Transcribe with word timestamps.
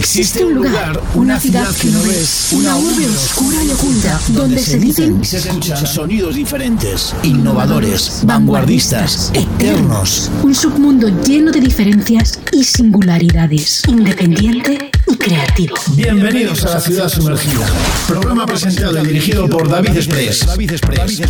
Existe 0.00 0.42
un 0.42 0.54
lugar, 0.54 0.98
una 1.14 1.38
ciudad 1.38 1.68
que 1.76 1.88
no 1.88 2.02
ves, 2.02 2.48
una 2.52 2.74
urbe 2.74 3.06
oscura 3.06 3.62
y 3.62 3.70
oculta, 3.70 4.18
donde 4.28 4.58
se 4.58 4.78
dicen 4.78 5.20
y 5.20 5.26
se 5.26 5.36
escuchan 5.36 5.86
sonidos 5.86 6.36
diferentes, 6.36 7.14
innovadores, 7.22 8.22
vanguardistas, 8.24 9.30
eternos. 9.34 10.30
Un 10.42 10.54
submundo 10.54 11.06
lleno 11.22 11.52
de 11.52 11.60
diferencias 11.60 12.40
y 12.50 12.64
singularidades, 12.64 13.82
independiente 13.88 14.90
y 15.06 15.16
creativo. 15.16 15.76
Bienvenidos 15.94 16.64
a 16.64 16.76
la 16.76 16.80
ciudad 16.80 17.08
sumergida. 17.10 17.66
Programa 18.08 18.46
presentado 18.46 19.04
y 19.04 19.06
dirigido 19.06 19.50
por 19.50 19.68
David 19.68 19.96
Express. 19.96 20.46
David 20.46 20.72
Express. 20.72 21.20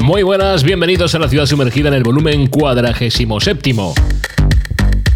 Muy 0.00 0.24
buenas, 0.24 0.64
bienvenidos 0.64 1.14
a 1.14 1.20
la 1.20 1.28
ciudad 1.28 1.46
sumergida 1.46 1.90
en 1.90 1.94
el 1.94 2.02
volumen 2.02 2.48
cuadragésimo 2.48 3.38
séptimo. 3.38 3.94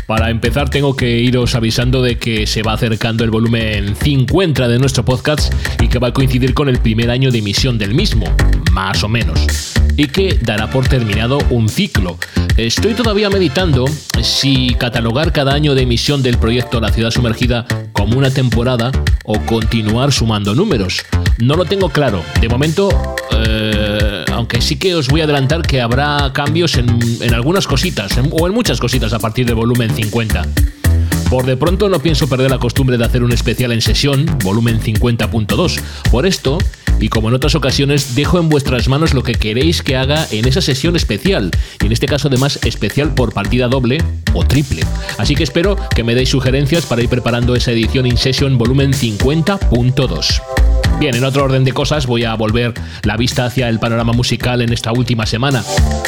Para 0.07 0.31
empezar 0.31 0.69
tengo 0.69 0.97
que 0.97 1.19
iros 1.21 1.55
avisando 1.55 2.03
de 2.03 2.19
que 2.19 2.47
se 2.47 2.63
va 2.63 2.73
acercando 2.73 3.25
el 3.25 3.31
volumen 3.31 3.95
50 3.97 4.69
de 4.69 4.79
nuestro 4.79 5.05
podcast 5.05 5.53
y 5.81 5.89
que 5.89 5.99
va 5.99 6.09
a 6.09 6.13
coincidir 6.13 6.55
con 6.55 6.69
el 6.69 6.79
primer 6.79 7.11
año 7.11 7.31
de 7.31 7.39
emisión 7.39 7.79
del 7.79 7.95
mismo, 7.95 8.27
más 8.73 9.05
o 9.05 9.09
menos, 9.09 9.75
y 9.97 10.09
que 10.09 10.39
dará 10.43 10.71
por 10.71 10.89
terminado 10.89 11.39
un 11.51 11.69
ciclo. 11.69 12.19
Estoy 12.57 12.95
todavía 12.95 13.31
meditando 13.31 13.87
si 14.23 14.75
catalogar 14.79 15.33
cada 15.33 15.55
año 15.55 15.75
de 15.75 15.83
emisión 15.83 16.23
del 16.23 16.39
proyecto 16.39 16.81
La 16.81 16.93
Ciudad 16.93 17.11
Sumergida 17.11 17.67
como 17.93 18.19
una 18.19 18.31
temporada 18.31 18.91
o 19.25 19.39
continuar 19.41 20.13
sumando 20.13 20.55
números. 20.55 21.03
No 21.39 21.57
lo 21.57 21.65
tengo 21.65 21.89
claro. 21.89 22.23
De 22.41 22.49
momento... 22.49 23.17
Eh, 23.47 23.92
aunque 24.43 24.61
sí 24.61 24.75
que 24.75 24.97
os 24.97 25.07
voy 25.07 25.21
a 25.21 25.25
adelantar 25.25 25.63
que 25.63 25.81
habrá 25.81 26.33
cambios 26.33 26.75
en, 26.75 27.33
algunas 27.33 27.69
cositas, 27.69 28.11
o 28.33 28.49
en 28.49 28.53
muchas 28.53 28.81
cositas 28.81 29.13
a 29.13 29.21
partir 29.21 29.47
del 29.47 29.55
volumen 29.55 29.95
50. 29.95 30.49
Por 31.31 31.47
de 31.47 31.57
pronto 31.57 31.89
no 31.89 32.01
pienso 32.01 32.29
perder 32.29 32.51
la 32.51 32.59
costumbre 32.59 32.99
de 32.99 33.05
hacer 33.05 33.23
un 33.23 33.31
especial 33.31 33.71
en 33.71 33.81
sesión, 33.81 34.27
volumen 34.43 34.81
50.2. 34.81 35.81
Por 36.11 36.27
esto, 36.27 36.59
y 36.99 37.09
como 37.09 37.29
en 37.29 37.37
otras 37.37 37.55
ocasiones, 37.55 38.17
dejo 38.17 38.41
en 38.41 38.49
vuestras 38.49 38.89
manos 38.89 39.15
lo 39.15 39.23
que 39.23 39.37
queréis 39.37 39.81
que 39.81 39.95
haga 39.95 40.27
en 40.33 40.49
esa 40.49 40.61
sesión 40.61 40.97
especial, 40.97 41.53
y 41.81 41.87
en 41.87 41.93
este 41.93 42.07
caso 42.07 42.27
además 42.27 42.59
especial 42.65 43.15
por 43.15 43.33
partida 43.33 43.69
doble 43.69 43.99
o 44.35 44.45
triple. 44.45 44.83
Así 45.19 45.37
que 45.37 45.45
espero 45.45 45.77
que 45.95 46.03
me 46.03 46.17
deis 46.17 46.31
sugerencias 46.31 46.85
para 46.87 47.01
ir 47.01 47.09
preparando 47.09 47.55
esa 47.55 47.71
edición 47.71 48.07
in 48.07 48.19
session 48.19 48.59
volumen 48.59 48.93
50.2. 48.93 50.62
Bien, 50.99 51.15
en 51.17 51.25
otro 51.25 51.45
orden 51.45 51.65
de 51.65 51.73
cosas 51.73 52.07
voy 52.07 52.25
a 52.25 52.35
volver 52.35 52.75
la 53.03 53.17
vista 53.17 53.47
hacia 53.47 53.69
el 53.69 53.79
panorama 53.79 54.13
musical 54.13 54.63
en 54.63 54.73
esta 54.73 54.93
última 54.93 55.27
semana. 55.27 55.65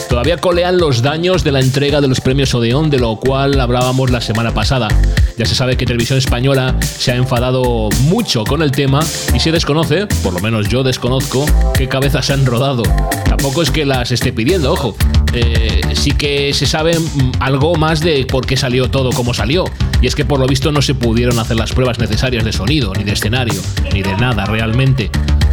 Todavía 0.09 0.37
colean 0.37 0.79
los 0.79 1.03
daños 1.03 1.43
de 1.43 1.53
la 1.53 1.61
entrega 1.61 2.01
de 2.01 2.09
los 2.09 2.21
premios 2.21 2.55
Odeón, 2.55 2.91
de 2.91 2.99
lo 2.99 3.17
cual 3.17 3.61
hablábamos 3.61 4.11
la 4.11 4.21
semana 4.21 4.53
pasada. 4.53 4.89
Ya 5.37 5.47
se 5.47 5.57
sabe 5.57 5.77
que 5.77 5.85
Televisión 5.85 6.19
Española 6.19 6.77
se 6.81 7.11
ha 7.11 7.17
enfadado 7.17 7.89
mucho 8.03 8.45
con 8.45 8.63
el 8.63 8.71
tema 8.71 9.01
y 9.35 9.41
se 9.41 9.51
desconoce, 9.51 10.07
por 10.23 10.33
lo 10.33 10.39
menos 10.39 10.69
yo 10.69 10.85
desconozco, 10.85 11.45
qué 11.77 11.89
cabezas 11.89 12.27
se 12.27 12.33
han 12.33 12.47
rodado. 12.47 12.85
Tampoco 13.25 13.63
es 13.63 13.73
que 13.73 13.85
las 13.85 14.13
esté 14.13 14.33
pidiendo, 14.33 14.73
ojo. 14.73 14.97
Eh, 15.33 15.81
sí 15.95 16.13
que 16.13 16.55
se 16.55 16.67
sabe 16.67 16.97
mm, 16.97 17.33
algo 17.41 17.75
más 17.75 17.99
de 17.99 18.25
por 18.25 18.47
qué 18.47 18.57
salió 18.57 18.89
todo 18.89 19.11
como 19.11 19.35
salió. 19.35 19.65
Y 20.01 20.07
es 20.07 20.15
que 20.15 20.25
por 20.25 20.39
lo 20.39 20.47
visto 20.47 20.71
no 20.71 20.83
se 20.83 20.95
pudieron 20.95 21.39
hacer 21.41 21.57
las 21.57 21.73
pruebas 21.73 21.99
necesarias 21.99 22.45
de 22.45 22.53
sonido, 22.53 22.93
ni 22.97 23.03
de 23.03 23.13
escenario, 23.13 23.61
ni 23.93 24.03
de 24.03 24.15
nada 24.17 24.45
realmente. 24.45 24.74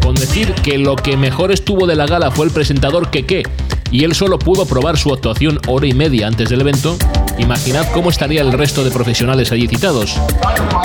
Con 0.01 0.15
decir 0.15 0.53
que 0.55 0.79
lo 0.79 0.95
que 0.95 1.15
mejor 1.15 1.51
estuvo 1.51 1.85
de 1.85 1.95
la 1.95 2.07
gala 2.07 2.31
fue 2.31 2.47
el 2.47 2.51
presentador 2.51 3.11
Keke, 3.11 3.43
y 3.91 4.03
él 4.03 4.15
solo 4.15 4.39
pudo 4.39 4.65
probar 4.65 4.97
su 4.97 5.13
actuación 5.13 5.59
hora 5.67 5.85
y 5.85 5.93
media 5.93 6.25
antes 6.25 6.49
del 6.49 6.61
evento, 6.61 6.97
imaginad 7.37 7.85
cómo 7.93 8.09
estaría 8.09 8.41
el 8.41 8.51
resto 8.51 8.83
de 8.83 8.89
profesionales 8.89 9.51
allí 9.51 9.67
citados. 9.67 10.15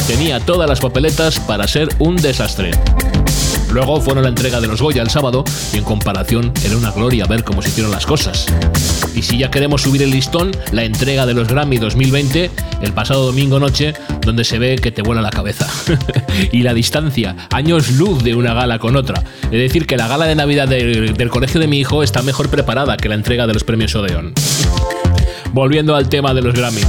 Tenía 0.07 0.41
todas 0.41 0.69
las 0.69 0.81
papeletas 0.81 1.41
para 1.41 1.67
ser 1.67 1.89
un 1.99 2.17
desastre. 2.17 2.73
Luego 3.73 4.01
fueron 4.01 4.23
la 4.23 4.31
entrega 4.31 4.61
de 4.61 4.69
los 4.69 4.81
Goya 4.81 5.03
el 5.03 5.11
sábado 5.11 5.45
y 5.73 5.79
en 5.79 5.85
comparación 5.85 6.53
era 6.65 6.77
una 6.77 6.91
gloria 6.91 7.27
ver 7.27 7.45
cómo 7.45 7.63
se 7.63 7.69
hicieron 7.69 7.93
las 7.93 8.07
cosas. 8.07 8.47
Y 9.15 9.23
si 9.23 9.39
ya 9.39 9.51
queremos 9.51 9.83
subir 9.83 10.03
el 10.03 10.11
listón, 10.11 10.53
la 10.73 10.85
entrega 10.85 11.27
de 11.27 11.35
los 11.35 11.49
Grammy 11.49 11.79
2020 11.79 12.51
el 12.83 12.93
pasado 12.93 13.27
domingo 13.27 13.59
noche, 13.59 13.95
donde 14.21 14.45
se 14.45 14.59
ve 14.59 14.77
que 14.77 14.91
te 14.91 15.03
vuela 15.03 15.23
la 15.23 15.31
cabeza. 15.31 15.67
y 16.53 16.63
la 16.63 16.75
distancia, 16.75 17.37
años 17.53 17.91
luz 17.93 18.23
de 18.23 18.35
una 18.35 18.55
gala 18.55 18.79
con 18.79 18.97
otra. 18.97 19.23
Es 19.45 19.51
decir, 19.51 19.87
que 19.87 19.97
la 19.97 20.09
gala 20.09 20.27
de 20.27 20.35
Navidad 20.35 20.69
del, 20.69 21.15
del 21.15 21.29
colegio 21.31 21.61
de 21.61 21.67
mi 21.67 21.79
hijo 21.79 22.03
está 22.03 22.23
mejor 22.23 22.49
preparada 22.49 22.97
que 22.97 23.09
la 23.09 23.15
entrega 23.15 23.47
de 23.47 23.55
los 23.55 23.65
premios 23.65 23.95
Odeon. 23.95 24.35
Volviendo 25.53 25.95
al 25.95 26.09
tema 26.09 26.35
de 26.35 26.43
los 26.43 26.55
Grammy. 26.55 26.83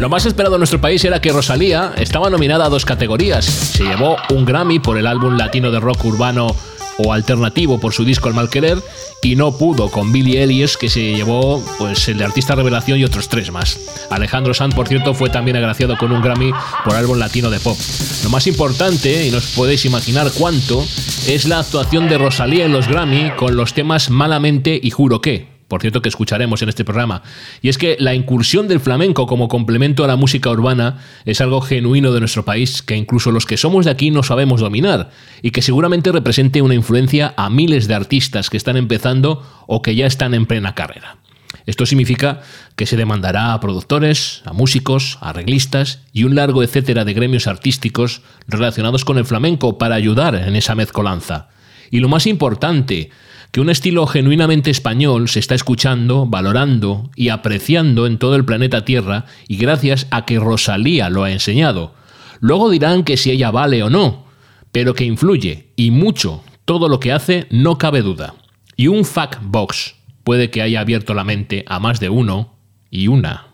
Lo 0.00 0.08
más 0.08 0.24
esperado 0.24 0.54
en 0.54 0.60
nuestro 0.60 0.80
país 0.80 1.04
era 1.04 1.20
que 1.20 1.30
Rosalía 1.30 1.92
estaba 1.98 2.30
nominada 2.30 2.64
a 2.64 2.68
dos 2.70 2.86
categorías. 2.86 3.44
Se 3.44 3.84
llevó 3.84 4.16
un 4.30 4.46
Grammy 4.46 4.78
por 4.78 4.96
el 4.96 5.06
álbum 5.06 5.36
latino 5.36 5.70
de 5.70 5.78
rock 5.78 6.06
urbano 6.06 6.56
o 6.96 7.12
alternativo 7.12 7.78
por 7.78 7.92
su 7.92 8.02
disco 8.02 8.28
El 8.28 8.34
Mal 8.34 8.48
Querer 8.48 8.78
y 9.22 9.36
no 9.36 9.52
pudo 9.58 9.90
con 9.90 10.10
Billy 10.10 10.38
Elliot 10.38 10.76
que 10.76 10.88
se 10.88 11.12
llevó 11.12 11.62
pues 11.76 12.08
el 12.08 12.16
de 12.16 12.24
artista 12.24 12.54
revelación 12.54 12.98
y 12.98 13.04
otros 13.04 13.28
tres 13.28 13.52
más. 13.52 13.78
Alejandro 14.08 14.54
Sanz 14.54 14.74
por 14.74 14.88
cierto 14.88 15.12
fue 15.12 15.28
también 15.28 15.58
agraciado 15.58 15.98
con 15.98 16.12
un 16.12 16.22
Grammy 16.22 16.50
por 16.82 16.94
álbum 16.94 17.18
latino 17.18 17.50
de 17.50 17.60
pop. 17.60 17.76
Lo 18.24 18.30
más 18.30 18.46
importante 18.46 19.26
y 19.26 19.30
no 19.30 19.36
os 19.36 19.48
podéis 19.48 19.84
imaginar 19.84 20.30
cuánto 20.32 20.82
es 21.28 21.44
la 21.44 21.58
actuación 21.58 22.08
de 22.08 22.16
Rosalía 22.16 22.64
en 22.64 22.72
los 22.72 22.88
Grammy 22.88 23.32
con 23.36 23.54
los 23.54 23.74
temas 23.74 24.08
Malamente 24.08 24.80
y 24.82 24.92
Juro 24.92 25.20
que 25.20 25.49
por 25.70 25.80
cierto 25.80 26.02
que 26.02 26.08
escucharemos 26.08 26.60
en 26.62 26.68
este 26.68 26.84
programa. 26.84 27.22
Y 27.62 27.68
es 27.68 27.78
que 27.78 27.96
la 28.00 28.12
incursión 28.12 28.66
del 28.66 28.80
flamenco 28.80 29.26
como 29.28 29.46
complemento 29.46 30.04
a 30.04 30.08
la 30.08 30.16
música 30.16 30.50
urbana 30.50 30.98
es 31.24 31.40
algo 31.40 31.60
genuino 31.60 32.12
de 32.12 32.18
nuestro 32.18 32.44
país 32.44 32.82
que 32.82 32.96
incluso 32.96 33.30
los 33.30 33.46
que 33.46 33.56
somos 33.56 33.84
de 33.84 33.92
aquí 33.92 34.10
no 34.10 34.24
sabemos 34.24 34.60
dominar 34.60 35.10
y 35.42 35.52
que 35.52 35.62
seguramente 35.62 36.10
represente 36.10 36.60
una 36.60 36.74
influencia 36.74 37.34
a 37.36 37.48
miles 37.48 37.86
de 37.86 37.94
artistas 37.94 38.50
que 38.50 38.56
están 38.56 38.76
empezando 38.76 39.46
o 39.68 39.80
que 39.80 39.94
ya 39.94 40.06
están 40.06 40.34
en 40.34 40.46
plena 40.46 40.74
carrera. 40.74 41.18
Esto 41.66 41.86
significa 41.86 42.40
que 42.74 42.86
se 42.86 42.96
demandará 42.96 43.52
a 43.52 43.60
productores, 43.60 44.42
a 44.46 44.52
músicos, 44.52 45.18
a 45.20 45.30
arreglistas 45.30 46.00
y 46.12 46.24
un 46.24 46.34
largo 46.34 46.64
etcétera 46.64 47.04
de 47.04 47.14
gremios 47.14 47.46
artísticos 47.46 48.22
relacionados 48.48 49.04
con 49.04 49.18
el 49.18 49.24
flamenco 49.24 49.78
para 49.78 49.94
ayudar 49.94 50.34
en 50.34 50.56
esa 50.56 50.74
mezcolanza. 50.74 51.48
Y 51.92 52.00
lo 52.00 52.08
más 52.08 52.26
importante, 52.26 53.10
que 53.52 53.60
un 53.60 53.70
estilo 53.70 54.06
genuinamente 54.06 54.70
español 54.70 55.28
se 55.28 55.40
está 55.40 55.54
escuchando, 55.54 56.26
valorando 56.26 57.10
y 57.16 57.30
apreciando 57.30 58.06
en 58.06 58.18
todo 58.18 58.36
el 58.36 58.44
planeta 58.44 58.84
Tierra 58.84 59.24
y 59.48 59.56
gracias 59.56 60.06
a 60.10 60.24
que 60.24 60.38
Rosalía 60.38 61.10
lo 61.10 61.24
ha 61.24 61.32
enseñado. 61.32 61.94
Luego 62.38 62.70
dirán 62.70 63.02
que 63.04 63.16
si 63.16 63.30
ella 63.30 63.50
vale 63.50 63.82
o 63.82 63.90
no, 63.90 64.26
pero 64.72 64.94
que 64.94 65.04
influye 65.04 65.72
y 65.76 65.90
mucho 65.90 66.44
todo 66.64 66.88
lo 66.88 67.00
que 67.00 67.12
hace 67.12 67.46
no 67.50 67.76
cabe 67.76 68.02
duda. 68.02 68.34
Y 68.76 68.86
un 68.86 69.04
fact 69.04 69.40
box 69.42 69.96
puede 70.22 70.50
que 70.50 70.62
haya 70.62 70.80
abierto 70.80 71.12
la 71.12 71.24
mente 71.24 71.64
a 71.66 71.80
más 71.80 71.98
de 71.98 72.08
uno 72.08 72.56
y 72.88 73.08
una. 73.08 73.48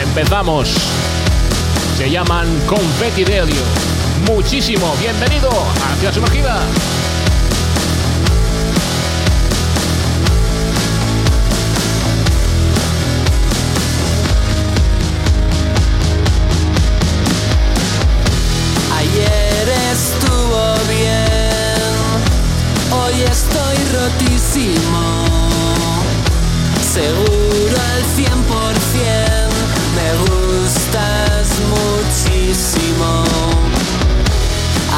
Empezamos. 0.00 0.68
Se 1.96 2.10
llaman 2.10 2.46
Confetti 2.66 3.24
de. 3.24 3.42
Muchísimo. 4.30 4.94
Bienvenido 5.00 5.50
a 5.50 5.96
Ciudad 5.96 6.14
Sumergida. 6.14 6.60
Seguro 26.92 27.76
al 27.92 28.02
100%, 28.14 28.28
me 29.96 30.08
gustas 30.28 31.48
muchísimo. 31.72 33.24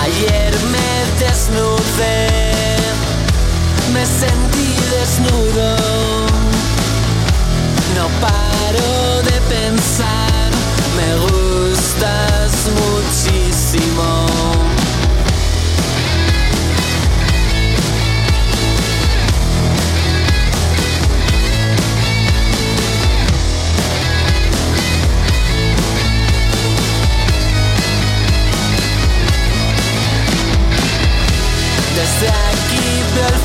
Ayer 0.02 0.52
me 0.72 0.90
desnudé, 1.24 2.33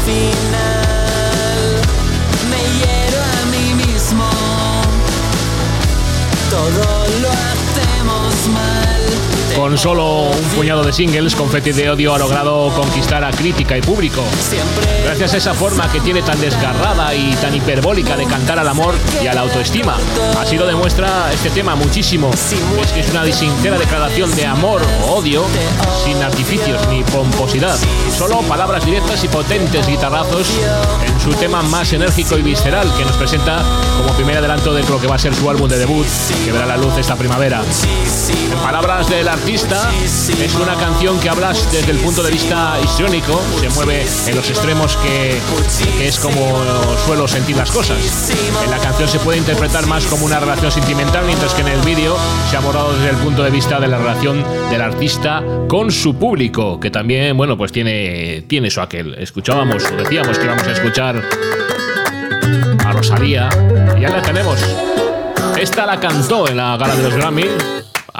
seen 0.10 0.39
Con 9.60 9.78
solo 9.78 10.30
un 10.30 10.44
puñado 10.56 10.86
de 10.86 10.94
singles, 10.94 11.36
Confetti 11.36 11.74
de 11.74 11.90
Odio 11.90 12.16
ha 12.16 12.18
logrado 12.18 12.74
conquistar 12.74 13.26
a 13.26 13.32
crítica 13.32 13.78
y 13.78 13.82
público. 13.82 14.24
Gracias 15.04 15.34
a 15.34 15.38
esa 15.38 15.54
forma 15.54 15.92
que 15.92 16.00
tiene 16.00 16.22
tan 16.22 16.40
desgarrada 16.40 17.14
y 17.14 17.36
tan 17.36 17.54
hiperbólica 17.54 18.16
de 18.16 18.26
cantar 18.26 18.58
al 18.58 18.70
amor 18.70 18.96
y 19.22 19.28
a 19.28 19.34
la 19.34 19.42
autoestima. 19.42 19.98
Así 20.40 20.56
lo 20.56 20.66
demuestra 20.66 21.30
este 21.34 21.50
tema 21.50 21.76
muchísimo. 21.76 22.32
Es 22.82 22.94
que 22.94 23.02
es 23.02 23.10
una 23.10 23.30
sincera 23.34 23.78
declaración 23.78 24.34
de 24.34 24.46
amor 24.46 24.82
o 25.06 25.16
odio, 25.16 25.44
sin 26.06 26.24
artificios 26.24 26.88
ni 26.88 27.04
pomposidad. 27.04 27.78
Solo 28.18 28.40
palabras 28.44 28.86
directas 28.86 29.22
y 29.26 29.28
potentes 29.28 29.86
guitarrazos 29.86 30.48
en 31.06 31.20
su 31.20 31.34
tema 31.34 31.62
más 31.64 31.92
enérgico 31.92 32.38
y 32.38 32.44
visceral 32.44 32.90
que 32.98 33.04
nos 33.04 33.18
presenta 33.18 33.62
como 33.98 34.14
primer 34.14 34.38
adelanto 34.38 34.74
de 34.74 34.84
lo 34.84 35.02
que 35.02 35.08
va 35.08 35.16
a 35.16 35.20
ser 35.20 35.36
su 35.36 35.50
álbum 35.50 35.68
de 35.68 35.78
debut, 35.78 36.08
que 36.46 36.54
verá 36.54 36.66
la 36.66 36.78
luz 36.78 36.98
esta 36.98 37.18
primavera. 37.18 37.62
En 38.52 38.58
palabras 38.60 39.10
del 39.10 39.28
artista, 39.28 39.49
es 39.54 40.56
una 40.62 40.76
canción 40.76 41.20
que 41.20 41.28
hablas 41.28 41.72
desde 41.72 41.92
el 41.92 41.98
punto 41.98 42.22
de 42.22 42.30
vista 42.30 42.78
histriónico, 42.84 43.42
se 43.60 43.70
mueve 43.70 44.06
en 44.28 44.36
los 44.36 44.48
extremos 44.48 44.96
que, 44.98 45.40
que 45.98 46.08
es 46.08 46.20
como 46.20 46.62
suelo 47.06 47.28
sentir 47.28 47.58
las 47.58 47.72
cosas. 47.72 47.98
En 48.64 48.70
la 48.70 48.78
canción 48.78 49.10
se 49.10 49.18
puede 49.18 49.40
interpretar 49.40 49.88
más 49.88 50.06
como 50.06 50.26
una 50.26 50.40
relación 50.40 50.72
sentimental, 50.72 51.26
mientras 51.26 51.56
que 51.56 51.62
en 51.62 51.70
el 51.70 51.82
vídeo 51.82 52.16
se 52.50 52.58
ha 52.58 52.60
abordado 52.60 52.94
desde 52.94 53.10
el 53.10 53.16
punto 53.18 53.42
de 53.42 53.50
vista 53.50 53.80
de 53.80 53.88
la 53.88 53.98
relación 53.98 54.46
del 54.70 54.84
artista 54.84 55.44
con 55.68 55.92
su 55.92 56.16
público, 56.16 56.80
que 56.80 56.92
también, 56.92 57.36
bueno, 57.36 57.58
pues 57.58 57.72
tiene, 57.72 58.44
tiene 58.48 58.70
su 58.70 58.82
aquel. 58.82 59.16
Escuchábamos, 59.16 59.84
decíamos 59.98 60.38
que 60.38 60.46
íbamos 60.46 60.68
a 60.68 60.72
escuchar 60.74 61.24
a 62.86 62.92
Rosalía, 62.92 63.50
y 63.98 64.02
ya 64.02 64.10
la 64.10 64.22
tenemos. 64.22 64.60
Esta 65.60 65.88
la 65.88 66.00
cantó 66.00 66.48
en 66.48 66.58
la 66.58 66.78
gala 66.78 66.96
de 66.96 67.04
los 67.04 67.16
Grammy. 67.16 67.46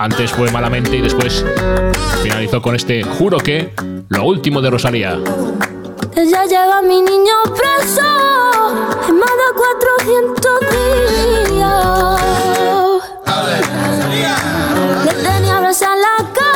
Antes 0.02 0.32
fue 0.32 0.50
malamente 0.50 0.96
y 0.96 1.02
después 1.02 1.46
finalizó 2.24 2.62
con 2.62 2.74
este 2.74 3.04
Juro 3.04 3.38
que, 3.38 3.74
lo 4.08 4.24
último 4.24 4.62
de 4.62 4.70
Rosalía. 4.70 5.20
Ya 6.16 6.46
llega 6.46 6.82
mi 6.82 7.02
niño 7.02 7.34
preso 7.54 8.02
en 9.10 9.20
más 9.20 9.30
de 9.30 9.52
400 9.58 10.60
días. 11.52 12.22
Le 15.04 15.14
tenía 15.22 15.58
abrazado 15.58 15.96
en 15.96 16.02
la 16.02 16.16
cama 16.34 16.49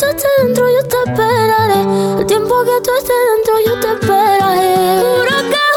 tú 0.00 0.06
estés 0.06 0.30
dentro 0.42 0.66
yo 0.66 0.82
te 0.88 0.96
esperaré. 1.10 1.80
El 2.20 2.26
tiempo 2.26 2.64
que 2.64 2.80
tú 2.82 2.90
estés 2.98 3.16
dentro 3.34 3.54
yo 3.66 3.80
te 3.80 3.92
esperaré. 3.92 5.02
Juro 5.02 5.36
que, 5.50 5.69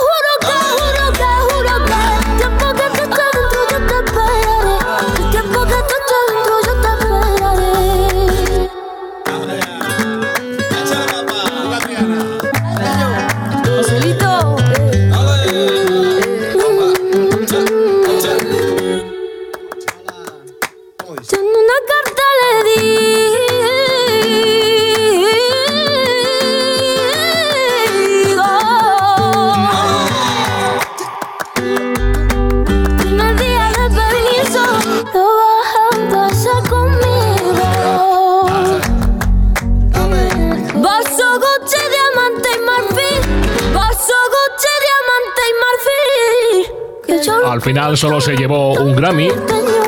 Al 47.45 47.61
final 47.61 47.97
solo 47.97 48.19
se 48.21 48.35
llevó 48.35 48.73
un 48.73 48.95
Grammy, 48.95 49.29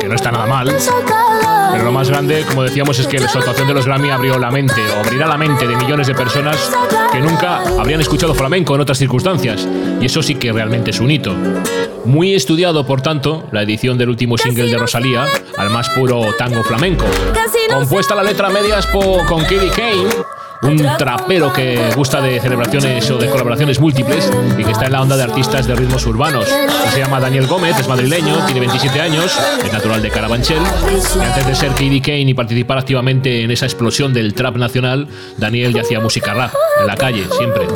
que 0.00 0.08
no 0.08 0.14
está 0.14 0.30
nada 0.30 0.46
mal. 0.46 0.74
Pero 1.72 1.84
lo 1.84 1.92
más 1.92 2.08
grande, 2.08 2.44
como 2.48 2.62
decíamos, 2.62 2.98
es 2.98 3.06
que 3.06 3.18
la 3.18 3.26
actuación 3.26 3.68
de 3.68 3.74
los 3.74 3.84
Grammy 3.86 4.10
abrió 4.10 4.38
la 4.38 4.50
mente, 4.50 4.80
o 4.96 5.00
abrirá 5.04 5.26
la 5.26 5.36
mente 5.36 5.66
de 5.66 5.76
millones 5.76 6.06
de 6.06 6.14
personas 6.14 6.70
que 7.12 7.18
nunca 7.20 7.58
habrían 7.78 8.00
escuchado 8.00 8.34
flamenco 8.34 8.74
en 8.74 8.80
otras 8.80 8.98
circunstancias. 8.98 9.66
Y 10.00 10.06
eso 10.06 10.22
sí 10.22 10.36
que 10.36 10.52
realmente 10.52 10.90
es 10.90 11.00
un 11.00 11.10
hito. 11.10 11.34
Muy 12.04 12.34
estudiado, 12.34 12.86
por 12.86 13.02
tanto, 13.02 13.44
la 13.50 13.62
edición 13.62 13.98
del 13.98 14.08
último 14.10 14.38
single 14.38 14.70
de 14.70 14.78
Rosalía, 14.78 15.26
al 15.58 15.70
más 15.70 15.88
puro 15.90 16.34
tango 16.38 16.62
flamenco. 16.62 17.04
Compuesta 17.70 18.14
la 18.14 18.22
letra 18.22 18.46
a 18.46 18.50
medias 18.50 18.86
po- 18.86 19.22
con 19.28 19.44
Kelly 19.44 19.68
Kane, 19.70 20.06
un 20.62 20.96
trapero 20.96 21.52
que 21.52 21.90
gusta 21.94 22.20
de 22.20 22.40
celebraciones 22.40 23.10
o 23.10 23.18
de 23.18 23.28
colaboraciones 23.28 23.80
múltiples 23.80 24.30
y 24.58 24.64
que 24.64 24.70
está 24.70 24.86
en 24.86 24.92
la 24.92 25.02
onda 25.02 25.16
de 25.16 25.24
artistas 25.24 25.66
de 25.66 25.74
ritmos 25.74 26.06
urbanos. 26.06 26.46
Se 26.92 26.98
llama 26.98 27.20
Daniel 27.20 27.46
Gómez, 27.46 27.78
es 27.78 27.88
madrileño, 27.88 28.44
tiene 28.46 28.60
27 28.60 29.00
años, 29.00 29.36
es 29.64 29.72
natural 29.72 30.02
de 30.02 30.10
Carabanchel. 30.10 30.62
Y 31.16 31.24
antes 31.24 31.46
de 31.46 31.54
ser 31.54 31.70
Katie 31.70 32.00
Kane 32.00 32.30
y 32.30 32.34
participar 32.34 32.78
activamente 32.78 33.42
en 33.42 33.50
esa 33.50 33.66
explosión 33.66 34.12
del 34.12 34.34
trap 34.34 34.56
nacional, 34.56 35.08
Daniel 35.36 35.74
ya 35.74 35.82
hacía 35.82 36.00
música 36.00 36.34
rap, 36.34 36.52
en 36.80 36.86
la 36.86 36.96
calle, 36.96 37.26
siempre. 37.36 37.66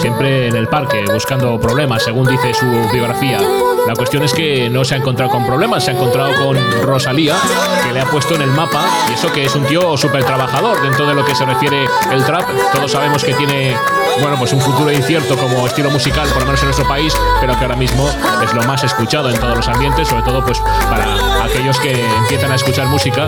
Siempre 0.00 0.48
en 0.48 0.56
el 0.56 0.68
parque, 0.68 1.04
buscando 1.12 1.60
problemas, 1.60 2.02
según 2.02 2.26
dice 2.26 2.54
su 2.54 2.66
biografía. 2.92 3.38
La 3.86 3.94
cuestión 3.94 4.22
es 4.22 4.32
que 4.32 4.68
no 4.70 4.84
se 4.84 4.94
ha 4.94 4.98
encontrado 4.98 5.30
con 5.30 5.44
problemas, 5.46 5.84
se 5.84 5.90
ha 5.90 5.94
encontrado 5.94 6.32
con 6.44 6.56
Rosalía, 6.82 7.36
que 7.84 7.92
le 7.92 8.00
ha 8.00 8.04
puesto 8.06 8.34
en 8.34 8.42
el 8.42 8.50
mapa, 8.50 8.84
y 9.10 9.14
eso 9.14 9.32
que 9.32 9.44
es 9.44 9.54
un 9.54 9.64
tío 9.64 9.96
súper 9.96 10.24
trabajador 10.24 10.80
dentro 10.82 11.06
de 11.06 11.14
lo 11.14 11.24
que 11.24 11.34
se 11.34 11.44
refiere 11.44 11.86
el 12.12 12.24
trap. 12.24 12.48
Todos 12.72 12.92
sabemos 12.92 13.24
que 13.24 13.34
tiene, 13.34 13.74
bueno, 14.20 14.36
pues 14.38 14.52
un 14.52 14.60
futuro 14.60 14.92
incierto 14.92 15.36
como 15.36 15.66
estilo 15.66 15.90
musical, 15.90 16.28
por 16.28 16.40
lo 16.40 16.46
menos 16.46 16.60
en 16.60 16.66
nuestro 16.66 16.86
país, 16.86 17.14
pero 17.40 17.58
que 17.58 17.64
ahora 17.64 17.76
mismo 17.76 18.08
es 18.44 18.52
lo 18.52 18.62
más 18.64 18.84
escuchado 18.84 19.30
en 19.30 19.38
todos 19.38 19.56
los 19.56 19.68
ambientes, 19.68 20.08
sobre 20.08 20.22
todo 20.22 20.44
pues 20.44 20.60
para 20.88 21.44
aquellos 21.44 21.78
que 21.80 21.92
empiezan 22.18 22.52
a 22.52 22.56
escuchar 22.56 22.86
música 22.86 23.26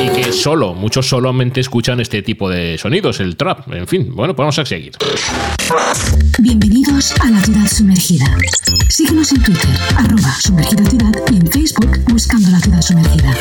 y 0.00 0.08
que 0.08 0.32
solo, 0.32 0.74
muchos 0.74 1.08
solamente 1.08 1.60
escuchan 1.60 2.00
este 2.00 2.22
tipo 2.22 2.50
de 2.50 2.78
sonidos, 2.78 3.20
el 3.20 3.36
trap. 3.36 3.72
En 3.72 3.86
fin, 3.86 4.14
bueno, 4.14 4.34
pues 4.34 4.44
vamos 4.44 4.58
a 4.58 4.66
seguir. 4.66 4.92
Bienvenidos 6.40 7.14
a 7.22 7.30
la 7.30 7.40
ciudad 7.40 7.66
sumergida. 7.66 8.26
Síguenos 8.90 9.32
en 9.32 9.42
Twitter, 9.42 9.70
arroba 9.96 10.34
sumergida 10.38 10.84
ciudad 10.84 11.12
y 11.30 11.36
en 11.36 11.46
Facebook 11.46 12.00
buscando 12.08 12.50
la 12.50 12.60
ciudad 12.60 12.82
sumergida. 12.82 13.34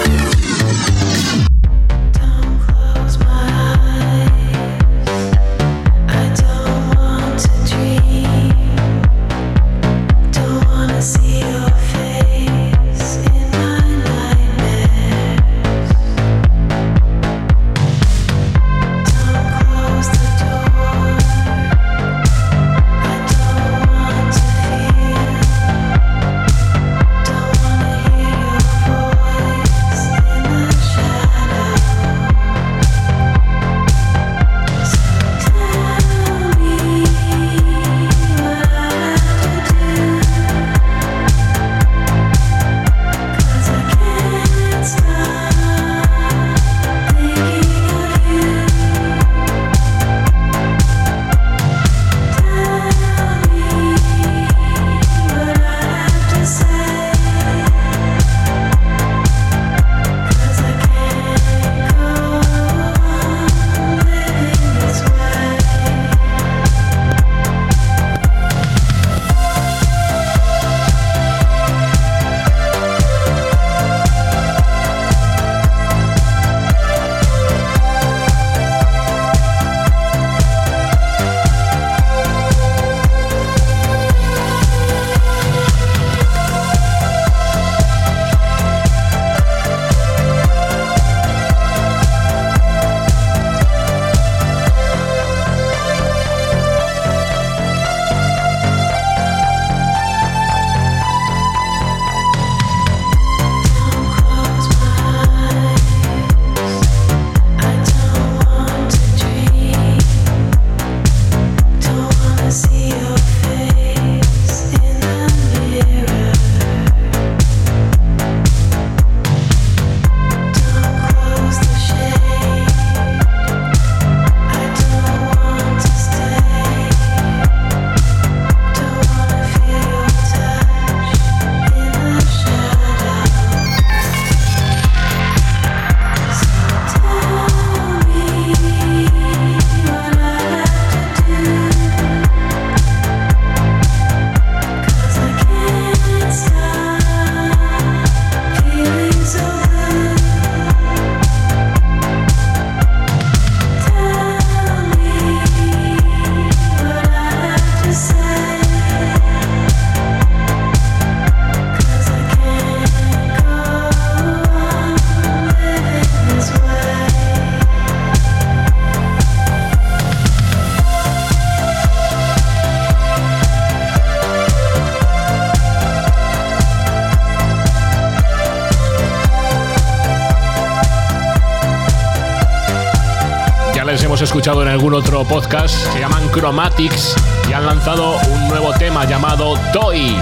Escuchado 184.34 184.64
en 184.64 184.68
algún 184.70 184.96
otro 184.96 185.24
podcast. 185.26 185.76
Se 185.94 186.00
llaman 186.00 186.28
Chromatics 186.32 187.14
y 187.48 187.54
han 187.54 187.68
lanzado 187.68 188.18
un 188.18 188.48
nuevo 188.48 188.74
tema 188.74 189.06
llamado 189.06 189.54
Toy. 189.72 190.18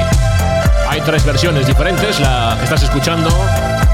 Hay 0.90 1.00
tres 1.00 1.24
versiones 1.24 1.66
diferentes, 1.66 2.20
la 2.20 2.58
que 2.58 2.66
estás 2.66 2.84
escuchando, 2.84 3.30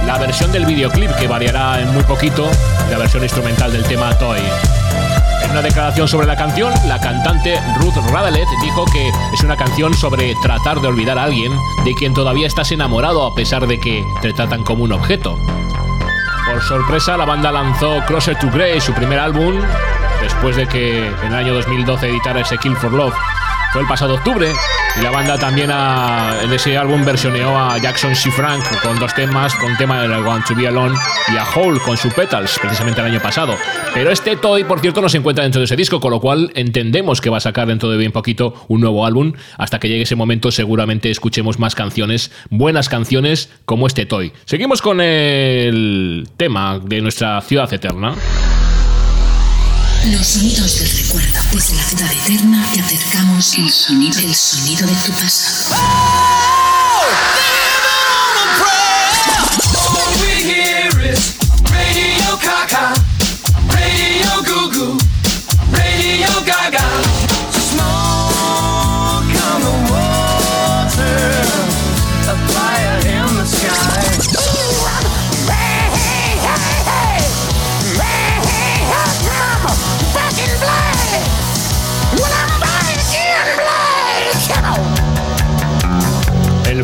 la 0.07 0.17
versión 0.17 0.51
del 0.51 0.65
videoclip 0.65 1.11
que 1.17 1.27
variará 1.27 1.81
en 1.81 1.93
muy 1.93 2.01
poquito 2.01 2.49
y 2.87 2.91
la 2.91 2.97
versión 2.97 3.21
instrumental 3.21 3.71
del 3.71 3.83
tema 3.83 4.09
Toy. 4.17 4.39
En 5.43 5.51
una 5.51 5.61
declaración 5.61 6.07
sobre 6.07 6.25
la 6.25 6.35
canción, 6.35 6.73
la 6.87 6.99
cantante 6.99 7.61
Ruth 7.75 7.97
Radelet 8.11 8.47
dijo 8.63 8.85
que 8.85 9.11
es 9.31 9.43
una 9.43 9.55
canción 9.55 9.93
sobre 9.93 10.33
tratar 10.41 10.81
de 10.81 10.87
olvidar 10.87 11.19
a 11.19 11.25
alguien 11.25 11.51
de 11.85 11.93
quien 11.93 12.15
todavía 12.15 12.47
estás 12.47 12.71
enamorado 12.71 13.23
a 13.23 13.35
pesar 13.35 13.67
de 13.67 13.79
que 13.79 14.03
te 14.23 14.33
tratan 14.33 14.63
como 14.63 14.83
un 14.83 14.93
objeto. 14.93 15.37
Por 16.47 16.63
sorpresa, 16.63 17.17
la 17.17 17.25
banda 17.25 17.51
lanzó 17.51 18.01
Closer 18.07 18.39
to 18.39 18.49
Grey, 18.49 18.81
su 18.81 18.93
primer 18.93 19.19
álbum, 19.19 19.61
después 20.21 20.55
de 20.55 20.67
que 20.67 21.07
en 21.07 21.27
el 21.27 21.35
año 21.35 21.53
2012 21.53 22.09
editara 22.09 22.41
ese 22.41 22.57
Kill 22.57 22.75
for 22.75 22.91
Love. 22.91 23.15
Fue 23.73 23.81
el 23.81 23.87
pasado 23.87 24.15
octubre 24.15 24.51
y 24.97 25.03
la 25.03 25.11
banda 25.11 25.37
también 25.37 25.69
en 25.69 26.51
ese 26.53 26.77
álbum 26.77 27.03
versioneó 27.03 27.57
a 27.57 27.77
Jackson 27.77 28.15
C. 28.15 28.31
Frank 28.31 28.63
con 28.81 28.97
dos 28.97 29.13
temas, 29.13 29.53
con 29.55 29.75
tema 29.77 30.01
de 30.01 30.21
Want 30.21 30.47
to 30.47 30.55
Be 30.55 30.67
Alone 30.67 30.95
y 31.27 31.37
a 31.37 31.45
Hole 31.53 31.79
con 31.81 31.97
su 31.97 32.09
Petals, 32.09 32.57
precisamente 32.59 33.01
el 33.01 33.07
año 33.07 33.19
pasado. 33.19 33.55
Pero 33.93 34.09
este 34.09 34.37
Toy, 34.37 34.63
por 34.63 34.79
cierto, 34.79 35.01
no 35.01 35.09
se 35.09 35.17
encuentra 35.17 35.43
dentro 35.43 35.59
de 35.59 35.65
ese 35.65 35.75
disco, 35.75 35.99
con 35.99 36.11
lo 36.11 36.21
cual 36.21 36.51
entendemos 36.55 37.19
que 37.19 37.29
va 37.29 37.37
a 37.37 37.41
sacar 37.41 37.67
dentro 37.67 37.89
de 37.91 37.97
bien 37.97 38.13
poquito 38.13 38.53
un 38.69 38.79
nuevo 38.81 39.05
álbum. 39.05 39.33
Hasta 39.57 39.79
que 39.79 39.89
llegue 39.89 40.03
ese 40.03 40.15
momento 40.15 40.49
seguramente 40.49 41.11
escuchemos 41.11 41.59
más 41.59 41.75
canciones, 41.75 42.31
buenas 42.49 42.87
canciones 42.87 43.51
como 43.65 43.85
este 43.85 44.05
Toy. 44.05 44.31
Seguimos 44.45 44.81
con 44.81 45.01
el 45.01 46.27
tema 46.37 46.79
de 46.79 47.01
nuestra 47.01 47.41
ciudad 47.41 47.71
eterna. 47.73 48.15
Los 50.05 50.27
sonidos 50.27 50.79
del 50.79 50.89
recuerdo. 50.89 51.39
Desde 51.51 51.75
la 51.75 51.83
ciudad 51.83 52.11
eterna 52.11 52.65
te 52.73 52.79
acercamos 52.81 53.53
el 53.55 53.69
sonido, 53.69 54.19
el 54.19 54.33
sonido 54.33 54.87
de 54.87 54.93
tu 54.93 55.11
pasado. 55.11 56.16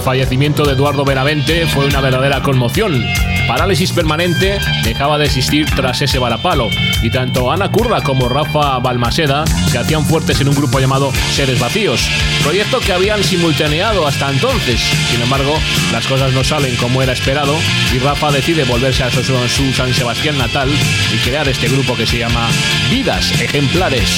Fallecimiento 0.04 0.66
de 0.66 0.74
Eduardo 0.74 1.06
Benavente 1.06 1.66
fue 1.66 1.86
una 1.86 2.02
verdadera 2.02 2.42
conmoción. 2.42 3.04
Parálisis 3.48 3.92
permanente 3.92 4.60
dejaba 4.84 5.18
de 5.18 5.26
existir 5.26 5.66
tras 5.76 6.02
ese 6.02 6.20
varapalo, 6.20 6.70
y 7.02 7.10
tanto 7.10 7.52
Ana 7.52 7.72
Curra 7.72 8.02
como 8.02 8.30
Rafa 8.30 8.80
Balmaseda 8.80 9.46
se 9.72 9.78
hacían 9.78 10.06
fuertes 10.06 10.40
en 10.42 10.50
un 10.50 10.56
grupo 10.56 10.80
llamado 10.80 11.12
Seres 11.34 11.60
Vacíos, 11.60 12.02
proyecto 12.44 12.80
que 12.80 12.94
habían 12.94 13.24
simultaneado 13.24 14.06
hasta 14.06 14.30
entonces. 14.30 14.82
Sin 15.10 15.22
embargo, 15.22 15.58
las 15.92 16.06
cosas 16.06 16.34
no 16.34 16.44
salen 16.44 16.76
como 16.76 17.02
era 17.02 17.14
esperado, 17.14 17.56
y 17.94 18.00
Rafa 18.00 18.32
decide 18.32 18.66
volverse 18.66 19.04
a 19.04 19.12
su, 19.12 19.24
su 19.24 19.74
San 19.74 19.94
Sebastián 19.94 20.38
natal 20.38 20.70
y 21.14 21.18
crear 21.28 21.48
este 21.48 21.70
grupo 21.70 21.96
que 21.96 22.06
se 22.06 22.20
llama 22.20 22.50
Vidas 22.90 23.32
Ejemplares. 23.42 24.10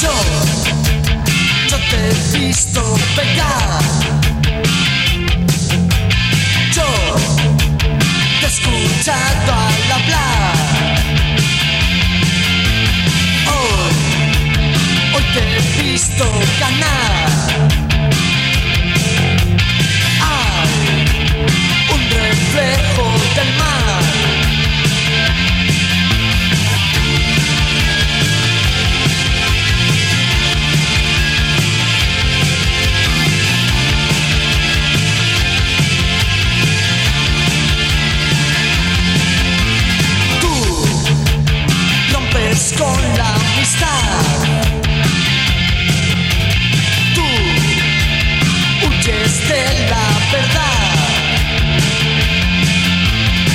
Yo, 0.00 0.10
te 1.90 2.38
he 2.40 2.46
visto 2.46 2.82
pecar. 3.14 4.13
Escuchado 9.04 9.52
al 9.52 9.92
hablar. 9.92 10.54
Hoy, 13.46 13.92
hoy 15.14 15.24
te 15.34 15.40
he 15.40 15.82
visto 15.82 16.24
ganar. 16.58 17.28
Hay 20.22 20.72
un 21.92 22.00
reflejo 22.10 23.04
del 23.36 23.50
mar. 23.58 23.83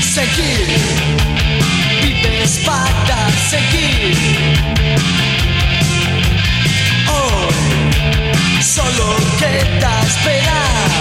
Seguir, 0.02 0.68
vives 2.02 2.60
para 2.66 3.30
seguir. 3.50 4.16
Hoy 7.08 8.62
solo 8.62 9.16
queda 9.40 10.02
esperar. 10.08 10.99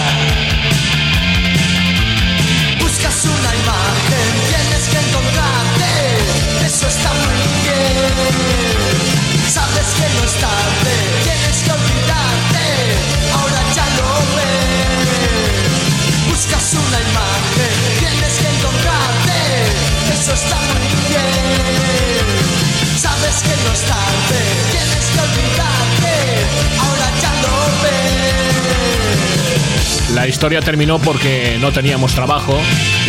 Historia 30.39 30.61
terminó 30.61 30.99
porque 30.99 31.57
no 31.59 31.73
teníamos 31.73 32.15
trabajo 32.15 32.57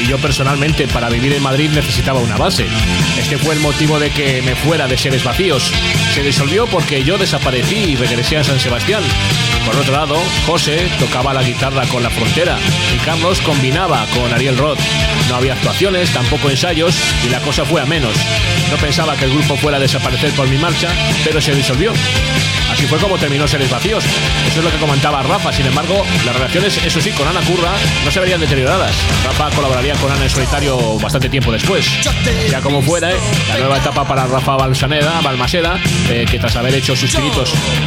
y 0.03 0.09
yo 0.09 0.19
personalmente 0.19 0.89
para 0.89 1.09
vivir 1.09 1.33
en 1.33 1.41
Madrid 1.41 1.71
necesitaba 1.71 2.19
una 2.19 2.37
base. 2.37 2.67
Este 3.17 3.39
fue 3.39 3.55
el 3.55 3.61
motivo 3.61 4.01
de 4.01 4.11
que 4.11 4.43
me 4.43 4.57
fuera 4.57 4.89
de 4.89 4.99
Seres 4.99 5.23
Vacíos. 5.23 5.71
Se 6.13 6.25
disolvió 6.25 6.67
porque 6.67 7.05
yo 7.05 7.19
desaparecí 7.19 7.77
y 7.77 7.95
regresé 7.95 8.39
a 8.39 8.43
San 8.43 8.59
Sebastián. 8.59 9.05
Por 9.65 9.77
otro 9.77 9.93
lado, 9.93 10.17
José 10.45 10.89
tocaba 10.99 11.33
la 11.33 11.45
guitarra 11.45 11.87
con 11.87 12.03
La 12.03 12.11
Frontera 12.11 12.59
y 12.93 12.99
Carlos 13.05 13.41
combinaba 13.43 14.05
con 14.13 14.35
Ariel 14.35 14.59
Roth. 14.59 14.81
No 15.31 15.37
había 15.37 15.53
actuaciones, 15.55 16.11
tampoco 16.11 16.51
ensayos 16.51 16.93
y 17.25 17.31
la 17.31 17.39
cosa 17.41 17.65
fue 17.65 17.81
a 17.81 17.87
menos. 17.87 18.13
No 18.69 18.77
pensaba 18.79 19.15
que 19.15 19.27
el 19.27 19.31
grupo 19.31 19.57
fuera 19.57 19.77
a 19.77 19.81
desaparecer 19.81 20.33
por 20.33 20.49
mi 20.49 20.59
marcha, 20.59 20.89
pero 21.25 21.41
se 21.41 21.55
disolvió. 21.55 21.93
Así 22.73 22.87
fue 22.87 22.99
como 22.99 23.17
terminó 23.17 23.47
Seres 23.47 23.71
Vacíos. 23.71 24.05
Eso 24.49 24.59
es 24.59 24.65
lo 24.65 24.71
que 24.71 24.79
comentaba 24.79 25.23
Rafa. 25.23 25.53
Sin 25.53 25.67
embargo, 25.67 26.05
las 26.25 26.35
relaciones, 26.35 26.77
eso 26.85 27.01
sí, 27.01 27.11
con 27.13 27.29
Ana 27.29 27.41
Curra 27.43 27.71
no 28.05 28.11
se 28.11 28.19
verían 28.19 28.41
deterioradas. 28.41 28.93
Rafa 29.25 29.51
colaboraría 29.55 29.95
con 29.95 30.11
Ana 30.11 30.25
en 30.25 30.31
solitario 30.31 30.99
bastante 30.99 31.29
tiempo 31.29 31.53
después. 31.53 31.87
Ya 32.51 32.61
como 32.61 32.83
fuera, 32.83 33.11
¿eh? 33.11 33.17
la 33.49 33.59
nueva 33.59 33.79
etapa 33.79 34.07
para 34.07 34.27
Rafa 34.27 34.57
Balsaneda, 34.57 35.21
Balmaseda, 35.21 35.79
eh, 36.09 36.27
que 36.29 36.39
tras 36.39 36.57
haber 36.57 36.75
hecho 36.75 36.97
sus 36.97 37.11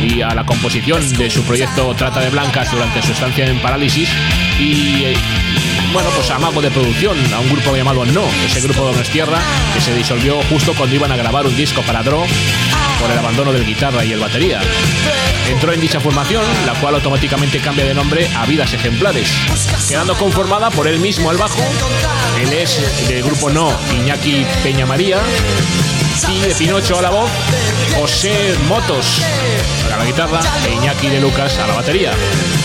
y 0.01 0.21
a 0.21 0.33
la 0.33 0.45
composición 0.45 1.11
de 1.17 1.29
su 1.29 1.43
proyecto 1.43 1.93
Trata 1.95 2.21
de 2.21 2.29
Blancas 2.29 2.71
durante 2.71 3.01
su 3.01 3.11
estancia 3.11 3.47
en 3.47 3.59
Parálisis 3.59 4.09
y 4.59 5.03
eh, 5.05 5.15
bueno, 5.93 6.09
pues 6.15 6.29
a 6.31 6.39
mago 6.39 6.61
de 6.61 6.71
producción, 6.71 7.15
a 7.33 7.39
un 7.39 7.49
grupo 7.49 7.75
llamado 7.75 8.03
No, 8.05 8.23
ese 8.45 8.61
grupo 8.61 8.91
de 8.91 9.03
Tierra 9.03 9.39
que 9.73 9.79
se 9.79 9.93
disolvió 9.93 10.41
justo 10.49 10.73
cuando 10.73 10.95
iban 10.95 11.11
a 11.11 11.15
grabar 11.15 11.45
un 11.45 11.55
disco 11.55 11.81
para 11.83 12.01
Dro 12.01 12.25
por 12.99 13.11
el 13.11 13.17
abandono 13.17 13.53
del 13.53 13.65
guitarra 13.65 14.03
y 14.03 14.11
el 14.11 14.19
batería. 14.19 14.59
Entró 15.47 15.71
en 15.71 15.81
dicha 15.81 15.99
formación, 15.99 16.43
la 16.65 16.73
cual 16.73 16.95
automáticamente 16.95 17.59
cambia 17.59 17.85
de 17.85 17.93
nombre 17.93 18.27
a 18.35 18.45
Vidas 18.45 18.73
Ejemplares, 18.73 19.29
quedando 19.87 20.15
conformada 20.15 20.71
por 20.71 20.87
él 20.87 20.99
mismo 20.99 21.29
al 21.29 21.37
bajo, 21.37 21.61
él 22.41 22.51
es 22.53 23.07
del 23.07 23.23
grupo 23.23 23.51
No, 23.51 23.71
Iñaki 23.93 24.45
Peña 24.63 24.85
María, 24.85 25.19
y 26.27 26.39
de 26.39 26.55
Pinocho 26.55 26.97
a 26.97 27.01
la 27.01 27.09
voz, 27.11 27.29
José 27.95 28.55
Motos. 28.67 29.21
La 30.03 30.09
guitarra 30.09 30.41
e 30.67 30.73
Iñaki 30.73 31.07
de 31.07 31.21
Lucas 31.21 31.57
a 31.59 31.65
la 31.65 31.75
batería. 31.75 32.11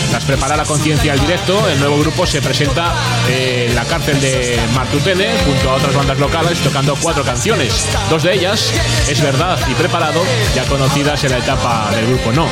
Tras 0.09 0.25
preparar 0.25 0.57
la 0.57 0.65
conciencia 0.65 1.13
al 1.13 1.19
directo, 1.21 1.69
el 1.69 1.79
nuevo 1.79 1.97
grupo 1.99 2.25
se 2.25 2.41
presenta 2.41 2.93
en 3.29 3.73
la 3.75 3.85
cárcel 3.85 4.19
de 4.19 4.59
Martutene 4.75 5.29
junto 5.45 5.69
a 5.69 5.75
otras 5.75 5.95
bandas 5.95 6.19
locales 6.19 6.59
tocando 6.59 6.97
cuatro 7.01 7.23
canciones. 7.23 7.87
Dos 8.09 8.23
de 8.23 8.33
ellas, 8.33 8.73
Es 9.07 9.21
Verdad 9.21 9.57
y 9.69 9.73
Preparado, 9.75 10.21
ya 10.53 10.65
conocidas 10.65 11.23
en 11.23 11.31
la 11.31 11.37
etapa 11.37 11.89
del 11.95 12.07
grupo 12.07 12.33
No. 12.33 12.49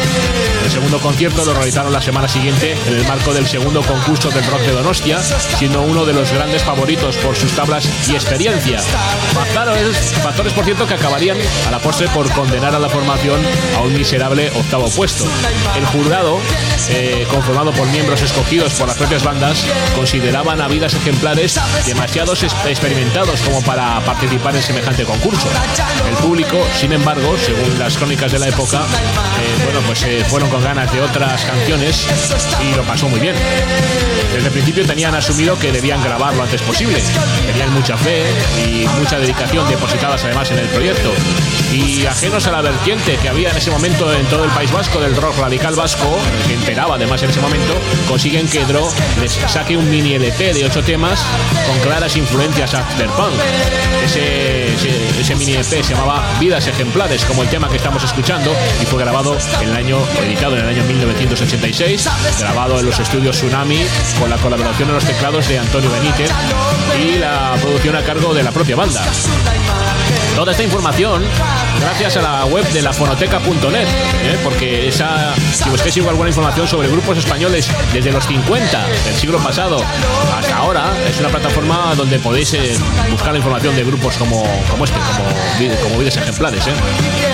El 0.63 0.72
segundo 0.72 1.00
concierto 1.00 1.44
lo 1.44 1.53
realizaron 1.53 1.91
la 1.91 2.01
semana 2.01 2.29
siguiente 2.29 2.77
en 2.88 2.94
el 2.94 3.08
marco 3.08 3.34
del 3.34 3.46
segundo 3.46 3.82
concurso 3.82 4.29
del 4.29 4.45
rock 4.45 4.62
de 4.62 4.71
Donostia, 4.71 5.21
siendo 5.21 5.82
uno 5.82 6.06
de 6.06 6.13
los 6.13 6.32
grandes 6.32 6.63
favoritos 6.63 7.17
por 7.17 7.36
sus 7.36 7.52
tablas 7.52 7.89
y 8.08 8.13
experiencia. 8.13 8.80
Factores, 9.34 9.97
factores 10.23 10.54
por 10.54 10.63
cierto, 10.63 10.88
que 10.88 10.93
acabarían 10.93 11.38
a 11.67 11.71
la 11.71 11.80
postre 11.80 12.08
por 12.10 12.32
condenar 12.32 12.73
a 12.73 12.80
la 12.80 12.88
formación 12.88 13.41
a 13.76 13.82
un 13.82 13.93
miserable 13.93 14.50
octavo 14.52 14.77
puesto. 14.86 15.26
El 15.76 15.86
jurado, 15.88 16.40
eh, 16.90 17.26
conformado 17.30 17.72
por 17.72 17.88
miembros 17.88 18.22
escogidos 18.22 18.74
por 18.74 18.88
las 18.88 18.98
propias 18.98 19.24
bandas, 19.24 19.66
consideraban 19.96 20.62
a 20.62 20.68
vidas 20.68 20.94
ejemplares 20.94 21.60
demasiados 21.86 22.44
experimentados 22.44 23.42
como 23.42 23.62
para 23.63 24.00
participar 24.02 24.56
en 24.56 24.62
semejante 24.62 25.04
concurso. 25.04 25.48
El 26.08 26.16
público, 26.18 26.58
sin 26.80 26.94
embargo, 26.94 27.36
según 27.38 27.80
las 27.80 27.98
crónicas 27.98 28.32
de 28.32 28.40
la 28.40 28.48
época, 28.50 28.82
eh, 28.82 29.63
bueno, 29.63 29.80
pues 29.86 30.04
eh, 30.04 30.24
fueron 30.28 30.50
con 30.50 30.63
ganas 30.63 30.92
de 30.92 31.02
otras 31.02 31.44
canciones 31.44 32.08
y 32.62 32.76
lo 32.76 32.84
pasó 32.84 33.10
muy 33.10 33.20
bien. 33.20 33.36
Desde 34.34 34.48
el 34.48 34.54
principio 34.54 34.86
tenían 34.86 35.16
asumido 35.16 35.58
que 35.58 35.72
debían 35.72 36.04
grabar 36.04 36.36
lo 36.36 36.44
antes 36.44 36.62
posible. 36.62 37.02
Tenían 37.46 37.74
mucha 37.74 37.98
fe 37.98 38.24
y 38.66 38.88
mucha 39.00 39.18
dedicación 39.18 39.68
depositadas 39.70 40.24
además 40.24 40.52
en 40.52 40.60
el 40.60 40.68
proyecto. 40.68 41.12
Y 41.72 42.06
ajenos 42.06 42.46
a 42.48 42.52
la 42.52 42.62
vertiente 42.62 43.18
que 43.22 43.30
había 43.30 43.50
en 43.50 43.58
ese 43.58 43.72
momento 43.72 44.13
en 44.13 44.26
todo 44.28 44.44
el 44.44 44.52
País 44.58 44.72
Vasco 44.72 45.00
del 45.00 45.15
rock 45.15 45.38
radical 45.38 45.76
vasco, 45.76 46.17
que 46.48 46.56
enteraba 46.56 46.96
además 46.96 47.22
en 47.22 47.30
ese 47.30 47.39
momento, 47.39 47.76
consiguen 48.08 48.48
que 48.48 48.65
Dro 48.65 48.91
les 49.22 49.34
saque 49.34 49.78
un 49.78 49.88
mini 49.88 50.15
LP 50.15 50.52
de 50.56 50.65
ocho 50.65 50.82
temas 50.82 51.24
con 51.67 51.78
claras 51.82 52.17
influencias 52.17 52.74
afterpunk. 52.74 53.36
Ese, 54.04 54.74
ese, 54.74 55.20
ese 55.20 55.36
mini 55.36 55.54
LP 55.54 55.84
se 55.84 55.93
llamaba 55.93 56.26
Vidas 56.39 56.65
Ejemplares, 56.65 57.24
como 57.26 57.43
el 57.43 57.50
tema 57.50 57.70
que 57.70 57.78
estamos 57.78 58.04
escuchando, 58.04 58.52
y 58.82 58.86
fue 58.88 59.00
grabado 59.00 59.38
en 59.62 59.70
el 59.70 59.76
año, 59.76 60.00
editado 60.26 60.58
en 60.58 60.63
el 60.63 60.70
año 60.70 60.84
1986, 60.86 62.10
grabado 62.39 62.80
en 62.80 62.88
los 62.88 62.98
estudios 62.98 63.38
Tsunami, 63.38 63.86
con 64.20 64.28
la 64.28 64.38
colaboración 64.38 64.89
en 64.89 64.96
los 64.96 65.06
teclados 65.06 65.48
de 65.48 65.60
Antonio 65.60 65.91
Benítez 65.91 66.32
y 67.00 67.20
la 67.20 67.54
producción 67.62 67.96
a 67.96 68.02
cargo 68.02 68.34
de 68.34 68.41
la 68.41 68.52
propia 68.52 68.76
banda. 68.76 69.06
Toda 70.38 70.52
esta 70.52 70.63
información 70.63 71.23
gracias 71.80 72.15
a 72.17 72.21
la 72.21 72.45
web 72.45 72.63
de 72.71 72.84
la 72.84 72.93
fonoteca.net, 72.93 73.88
¿eh? 73.88 74.38
porque 74.43 74.88
esa, 74.88 75.34
si 75.36 75.67
busquéis 75.67 75.97
igual 75.97 76.12
alguna 76.12 76.30
información 76.30 76.67
sobre 76.67 76.89
grupos 76.89 77.17
españoles 77.17 77.67
desde 77.91 78.12
los 78.12 78.23
50 78.23 78.88
del 78.88 79.15
siglo 79.15 79.39
pasado 79.39 79.80
hasta 80.38 80.58
ahora, 80.58 80.93
es 81.10 81.19
una 81.19 81.30
plataforma 81.30 81.95
donde 81.95 82.19
podéis 82.19 82.54
eh, 82.54 82.78
buscar 83.10 83.32
la 83.32 83.39
información 83.39 83.76
de 83.76 83.84
grupos 83.84 84.15
como, 84.17 84.43
como 84.69 84.86
este, 84.86 84.97
como, 85.17 85.76
como 85.82 85.97
vidas 85.97 86.17
ejemplares. 86.17 86.67
¿eh? 86.67 86.73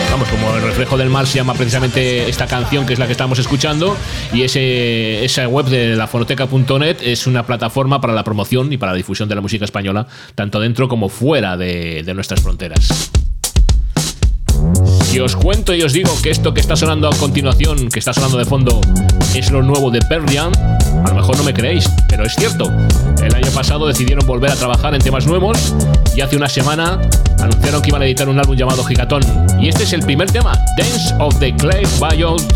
Vamos, 0.09 0.29
como 0.29 0.55
el 0.55 0.61
reflejo 0.61 0.95
del 0.95 1.09
mar 1.09 1.27
se 1.27 1.39
llama 1.39 1.55
precisamente 1.55 2.29
esta 2.29 2.47
canción 2.47 2.85
que 2.85 2.93
es 2.93 2.99
la 2.99 3.05
que 3.05 3.11
estamos 3.11 3.37
escuchando 3.37 3.97
y 4.31 4.43
ese, 4.43 5.25
esa 5.25 5.45
web 5.49 5.65
de 5.65 5.97
la 5.97 6.07
fonoteca.net 6.07 6.97
es 7.01 7.27
una 7.27 7.45
plataforma 7.45 7.99
para 7.99 8.13
la 8.13 8.23
promoción 8.23 8.71
y 8.71 8.77
para 8.77 8.93
la 8.93 8.97
difusión 8.97 9.27
de 9.27 9.35
la 9.35 9.41
música 9.41 9.65
española, 9.65 10.07
tanto 10.35 10.61
dentro 10.61 10.87
como 10.87 11.09
fuera 11.09 11.57
de 11.57 12.09
nuestras 12.13 12.41
fronteras. 12.41 12.92
Si 15.05 15.19
os 15.19 15.35
cuento 15.35 15.75
y 15.75 15.83
os 15.83 15.93
digo 15.93 16.11
que 16.23 16.31
esto 16.31 16.53
que 16.55 16.61
está 16.61 16.75
sonando 16.75 17.07
a 17.07 17.15
continuación, 17.15 17.89
que 17.89 17.99
está 17.99 18.13
sonando 18.13 18.37
de 18.37 18.45
fondo, 18.45 18.81
es 19.35 19.51
lo 19.51 19.61
nuevo 19.61 19.91
de 19.91 19.99
Pearl 20.01 20.25
Jam, 20.27 20.51
a 21.05 21.09
lo 21.09 21.15
mejor 21.15 21.37
no 21.37 21.43
me 21.43 21.53
creéis, 21.53 21.87
pero 22.09 22.25
es 22.25 22.33
cierto. 22.35 22.71
El 23.21 23.35
año 23.35 23.51
pasado 23.51 23.85
decidieron 23.85 24.25
volver 24.25 24.49
a 24.51 24.55
trabajar 24.55 24.95
en 24.95 25.01
temas 25.01 25.27
nuevos 25.27 25.75
y 26.15 26.21
hace 26.21 26.35
una 26.35 26.49
semana 26.49 26.99
anunciaron 27.39 27.81
que 27.81 27.89
iban 27.89 28.01
a 28.01 28.05
editar 28.05 28.27
un 28.27 28.39
álbum 28.39 28.55
llamado 28.55 28.83
Gigatón. 28.83 29.21
Y 29.59 29.67
este 29.67 29.83
es 29.83 29.93
el 29.93 30.01
primer 30.01 30.31
tema, 30.31 30.57
Dance 30.77 31.13
of 31.19 31.37
the 31.39 31.55
Clay 31.57 31.83
Bios. 31.99 32.47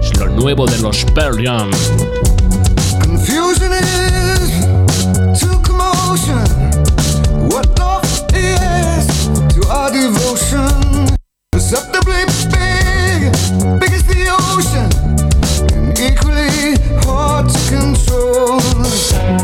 Es 0.00 0.18
lo 0.18 0.28
nuevo 0.28 0.64
de 0.66 0.78
los 0.78 1.04
Pearl 1.14 1.36
Jam. 1.44 1.70
Confusion 3.02 3.72
is 3.72 5.40
to 5.40 5.48
commotion. 5.62 6.44
What 7.50 7.74
to 7.76 8.03
our 9.70 9.90
devotion. 9.90 11.16
Perceptibly 11.52 12.24
big, 12.50 13.32
big 13.80 13.92
as 13.92 14.04
the 14.04 14.26
ocean, 14.30 14.90
and 15.74 15.98
equally 15.98 16.76
hard 17.04 17.48
to 17.48 17.58
control. 17.70 19.43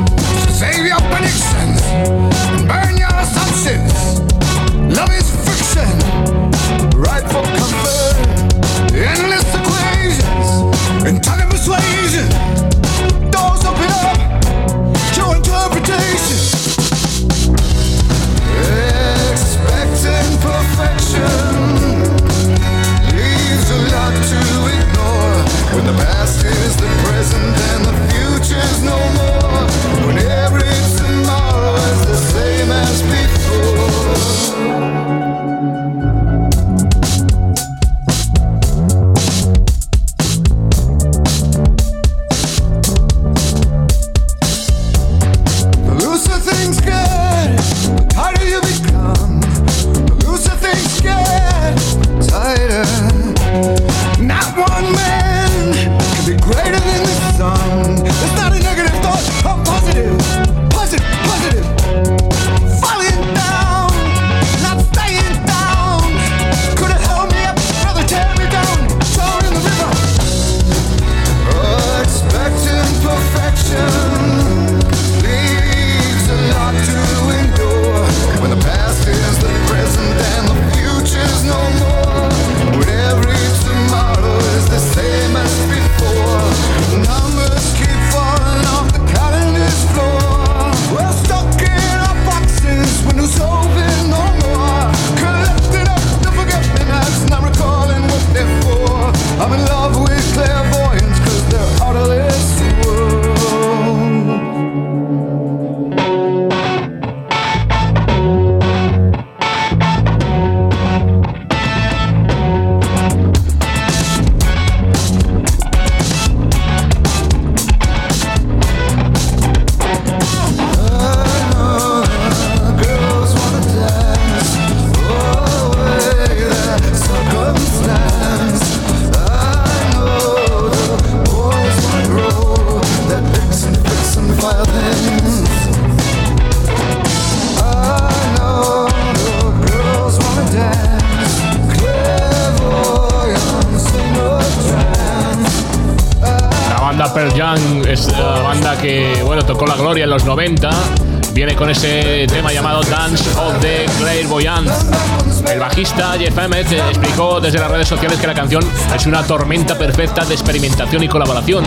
Una 159.10 159.24
tormenta 159.24 159.76
perfecta 159.76 160.24
de 160.24 160.34
experimentación 160.34 161.02
y 161.02 161.08
colaboración 161.08 161.64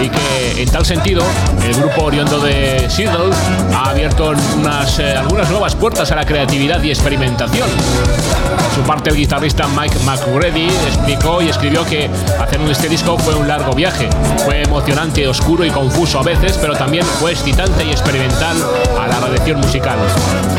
y 0.00 0.08
que 0.08 0.62
en 0.62 0.68
tal 0.70 0.86
sentido 0.86 1.22
el 1.62 1.74
grupo 1.74 2.04
oriundo 2.04 2.38
de 2.38 2.88
Seattle 2.88 3.30
ha 3.74 3.90
abierto 3.90 4.32
unas, 4.56 4.98
eh, 4.98 5.12
algunas 5.12 5.50
nuevas 5.50 5.74
puertas 5.74 6.10
a 6.12 6.16
la 6.16 6.24
creatividad 6.24 6.82
y 6.82 6.88
experimentación. 6.88 7.68
Por 7.68 8.74
su 8.74 8.80
parte, 8.82 9.10
el 9.10 9.16
guitarrista 9.16 9.66
Mike 9.68 9.98
McGrady 10.06 10.68
explicó 10.86 11.42
y 11.42 11.50
escribió 11.50 11.84
que 11.84 12.08
hacer 12.40 12.60
un 12.60 12.70
este 12.70 12.88
disco 12.88 13.18
fue 13.18 13.34
un 13.34 13.46
largo 13.46 13.74
viaje. 13.74 14.08
Fue 14.44 14.62
emocionante, 14.62 15.28
oscuro 15.28 15.64
y 15.66 15.70
confuso 15.70 16.20
a 16.20 16.22
veces, 16.22 16.58
pero 16.58 16.74
también 16.74 17.04
fue 17.20 17.32
excitante 17.32 17.84
y 17.84 17.90
experimental 17.90 18.56
a 18.98 19.06
la 19.06 19.20
radiación 19.20 19.60
musical. 19.60 19.98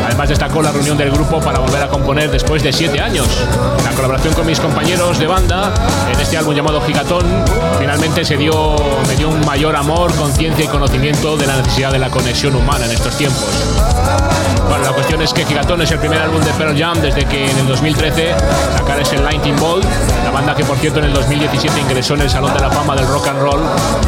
Además, 0.06 0.30
destacó 0.30 0.62
la 0.62 0.72
reunión 0.72 0.98
del 0.98 1.12
grupo 1.12 1.40
para 1.40 1.60
volver 1.60 1.82
a 1.82 1.88
componer 1.88 2.30
después 2.30 2.62
de 2.62 2.72
siete 2.72 3.00
años. 3.00 3.28
La 3.84 3.92
colaboración 3.92 4.34
con 4.34 4.46
mis 4.46 4.60
compañeros 4.60 5.20
de 5.20 5.28
banda 5.28 5.74
en 6.12 6.20
este 6.28 6.38
álbum 6.38 6.54
llamado 6.54 6.82
Gigatón 6.82 7.24
finalmente 7.80 8.26
se 8.26 8.36
dio, 8.36 8.76
me 9.08 9.16
dio 9.16 9.30
un 9.30 9.40
mayor 9.46 9.78
amor, 9.78 10.14
conciencia 10.14 10.66
y 10.66 10.68
conocimiento 10.68 11.38
de 11.38 11.48
la 11.48 11.56
necesidad 11.56 11.90
de 11.90 12.00
la 12.00 12.10
conexión 12.10 12.54
humana 12.54 12.84
en 12.84 12.92
estos 12.92 13.16
tiempos. 13.16 13.46
Bueno, 14.68 14.84
la 14.84 14.92
cuestión 14.92 15.22
es 15.22 15.32
que 15.32 15.46
Gigatón 15.46 15.82
es 15.84 15.92
el 15.92 16.00
primer 16.00 16.20
álbum 16.20 16.42
de 16.42 16.52
Pearl 16.52 16.78
Jam 16.78 17.00
desde 17.00 17.24
que 17.24 17.50
en 17.50 17.58
el 17.60 17.68
2013 17.68 18.36
sacar 18.78 19.00
ese 19.00 19.20
Lightning 19.20 19.56
Bolt, 19.56 19.86
la 20.26 20.32
banda 20.32 20.54
que 20.54 20.66
por 20.66 20.78
cierto 20.80 21.00
en 21.00 21.06
el 21.06 21.14
2017 21.14 21.80
ingresó 21.80 22.16
en 22.16 22.22
el 22.24 22.30
Salón 22.30 22.54
de 22.54 22.60
la 22.60 22.72
Fama 22.72 22.94
del 22.94 23.08
Rock 23.08 23.30
and 23.30 23.40
Roll, 23.40 23.62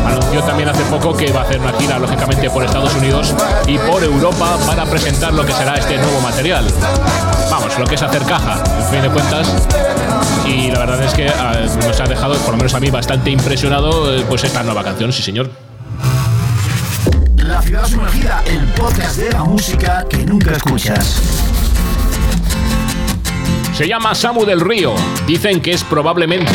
anunció 0.05 0.43
también 0.43 0.67
hace 0.67 0.84
poco 0.84 1.15
que 1.15 1.32
va 1.32 1.39
a 1.39 1.43
hacer 1.43 1.62
una 1.62 1.71
gira 1.79 1.99
lógicamente 1.99 2.49
por 2.49 2.65
Estados 2.65 2.93
Unidos 2.95 3.34
y 3.65 3.77
por 3.77 4.03
Europa 4.03 4.58
para 4.67 4.84
presentar 4.86 5.34
lo 5.34 5.45
que 5.45 5.53
será 5.53 5.75
este 5.75 5.95
nuevo 5.95 6.19
material. 6.19 6.67
Vamos, 7.49 7.79
lo 7.79 7.86
que 7.86 7.95
es 7.95 8.01
hacer 8.01 8.23
caja, 8.23 8.62
en 8.77 8.86
fin 8.88 9.01
de 9.03 9.10
cuentas. 9.10 9.53
Y 10.49 10.71
la 10.71 10.79
verdad 10.79 11.03
es 11.03 11.13
que 11.13 11.25
nos 11.88 11.99
ha 11.99 12.05
dejado, 12.05 12.33
por 12.39 12.51
lo 12.51 12.57
menos 12.57 12.73
a 12.73 12.79
mí, 12.79 12.89
bastante 12.89 13.29
impresionado 13.29 14.15
eh, 14.15 14.25
pues 14.27 14.43
esta 14.43 14.63
nueva 14.63 14.83
canción, 14.83 15.13
sí 15.13 15.21
señor. 15.21 15.49
La 17.38 17.62
ciudad 17.62 17.85
sumergida, 17.85 18.41
el 18.47 18.65
podcast 18.69 19.17
de 19.17 19.31
la 19.31 19.43
música 19.43 20.05
que 20.09 20.17
nunca 20.17 20.53
escuchas. 20.53 21.21
Se 23.75 23.88
llama 23.88 24.15
Samu 24.15 24.43
del 24.43 24.59
Río. 24.59 24.95
Dicen 25.27 25.62
que 25.62 25.71
es 25.71 25.83
probablemente 25.83 26.51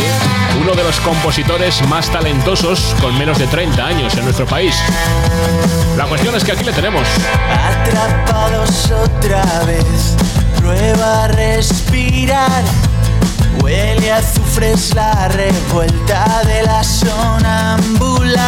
uno 0.61 0.75
de 0.75 0.83
los 0.83 0.99
compositores 1.01 1.81
más 1.89 2.11
talentosos 2.11 2.95
con 3.01 3.17
menos 3.17 3.39
de 3.39 3.47
30 3.47 3.87
años 3.87 4.15
en 4.17 4.25
nuestro 4.25 4.45
país. 4.45 4.77
La 5.97 6.07
cuestión 6.07 6.35
es 6.35 6.43
que 6.45 6.53
aquí 6.53 6.65
le 6.65 6.73
tenemos. 6.73 7.07
Atrapados 7.49 8.91
otra 8.91 9.65
vez, 9.65 10.17
prueba 10.59 11.25
a 11.25 11.29
respirar. 11.29 12.63
Huele 13.65 14.13
a 14.13 14.19
azufres 14.19 14.95
la 14.95 15.27
revuelta 15.29 16.43
de 16.45 16.63
la 16.65 16.85
sonambulas. 16.85 18.39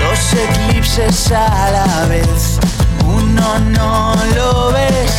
Dos 0.00 0.32
eclipses 0.32 1.30
a 1.30 1.70
la 1.72 2.06
vez, 2.06 2.58
uno 3.04 3.58
no 3.58 4.14
lo 4.34 4.72
ves. 4.72 5.12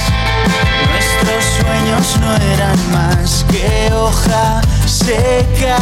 Nuestros 0.90 1.46
sueños 1.60 2.18
no 2.20 2.36
eran 2.52 2.80
más 2.92 3.46
que 3.52 3.94
hoja 3.94 4.62
seca. 4.88 5.78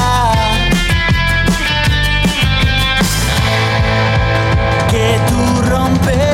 Que 4.91 5.17
tú 5.29 5.61
rompes, 5.69 6.32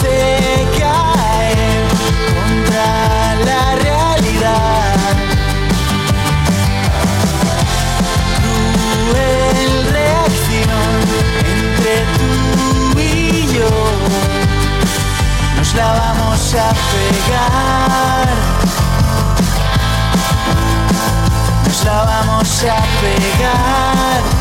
dulce 0.00 0.66
caer 0.78 1.88
contra 2.34 3.34
la 3.44 3.74
realidad. 3.76 4.96
Cruel 9.10 9.86
reacción 9.92 11.00
entre 11.46 11.94
tú 12.18 12.98
y 12.98 13.46
yo. 13.54 13.70
Nos 15.56 15.74
la 15.74 15.92
vamos 15.92 16.54
a 16.54 16.72
pegar. 16.92 18.28
Nos 21.66 21.84
la 21.84 22.04
vamos 22.04 22.64
a 22.64 22.76
pegar. 23.00 24.39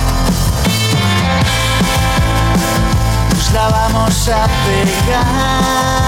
La 3.53 3.69
vamos 3.69 4.27
a 4.29 4.47
pegar. 4.65 5.99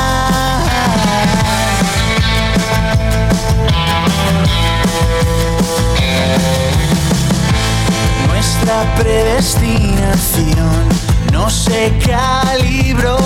Nuestra 8.28 8.96
predestinación 8.96 10.90
no 11.32 11.50
se 11.50 11.98
calibró. 12.06 13.18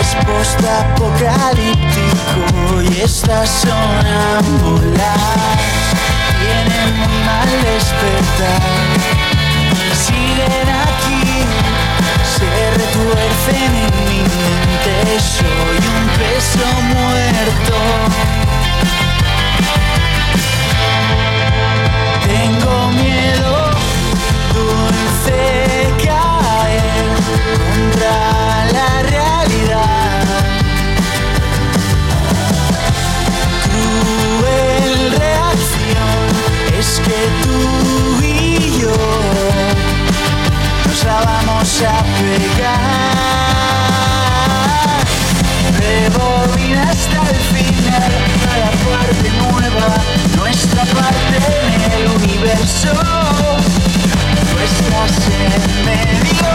Es 0.00 0.16
post-apocalíptico 0.26 2.82
y 2.82 3.00
estas 3.00 3.48
sonámbulas 3.48 5.20
tienen 6.40 6.98
muy 6.98 7.16
mal 7.24 7.48
despertar. 7.62 8.60
Siguen 9.94 10.79
se 12.40 12.70
retuercen 12.70 13.74
en 13.74 14.08
mi 14.08 14.20
mente. 14.22 15.20
Soy 15.20 15.76
un 15.76 16.08
peso 16.18 16.66
muerto. 16.82 18.39
Vamos 41.80 41.88
a 41.92 42.04
pegar. 42.20 42.76
Rebobina 45.78 46.82
hasta 46.90 47.20
el 47.30 47.40
final, 47.54 48.12
cada 48.44 48.70
parte 48.90 49.28
nueva, 49.38 49.88
nuestra 50.36 50.82
parte 50.84 51.36
en 51.74 51.80
el 51.92 52.04
universo. 52.16 52.92
Tú 54.50 54.56
estás 54.58 55.14
en 55.30 55.62
medio, 55.86 56.50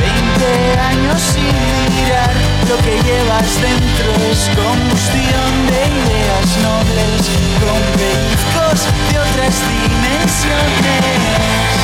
20 0.00 0.44
años 0.80 1.20
sin 1.20 1.56
mirar, 1.94 2.34
lo 2.68 2.76
que 2.78 2.94
llevas 3.02 3.50
dentro 3.60 4.08
es 4.30 4.40
combustión 4.56 5.52
de 5.68 5.80
ideas 6.00 6.48
nobles, 6.62 7.20
con 7.60 7.80
pellizcos 7.98 8.78
de 9.10 9.14
otras 9.18 9.54
dimensiones. 9.68 11.83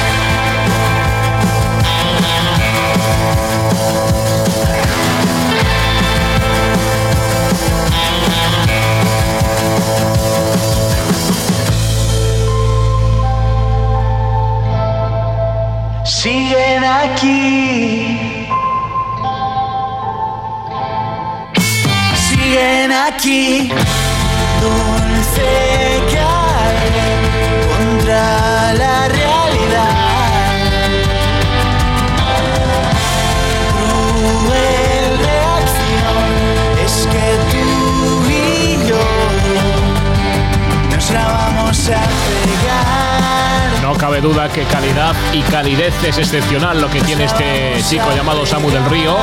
Siguen 16.23 16.85
aquí. 16.85 18.39
Siguen 22.29 22.93
aquí. 22.93 23.71
Dulce 24.61 25.80
No 43.83 43.95
cabe 43.95 44.21
duda 44.21 44.49
que 44.49 44.65
calidad 44.65 45.15
y 45.33 45.41
calidez 45.43 45.95
es 46.05 46.19
excepcional 46.19 46.81
lo 46.81 46.91
que 46.91 47.01
tiene 47.01 47.25
este 47.25 47.77
chico 47.89 48.13
llamado 48.15 48.45
Samu 48.45 48.71
del 48.71 48.85
Río. 48.85 49.17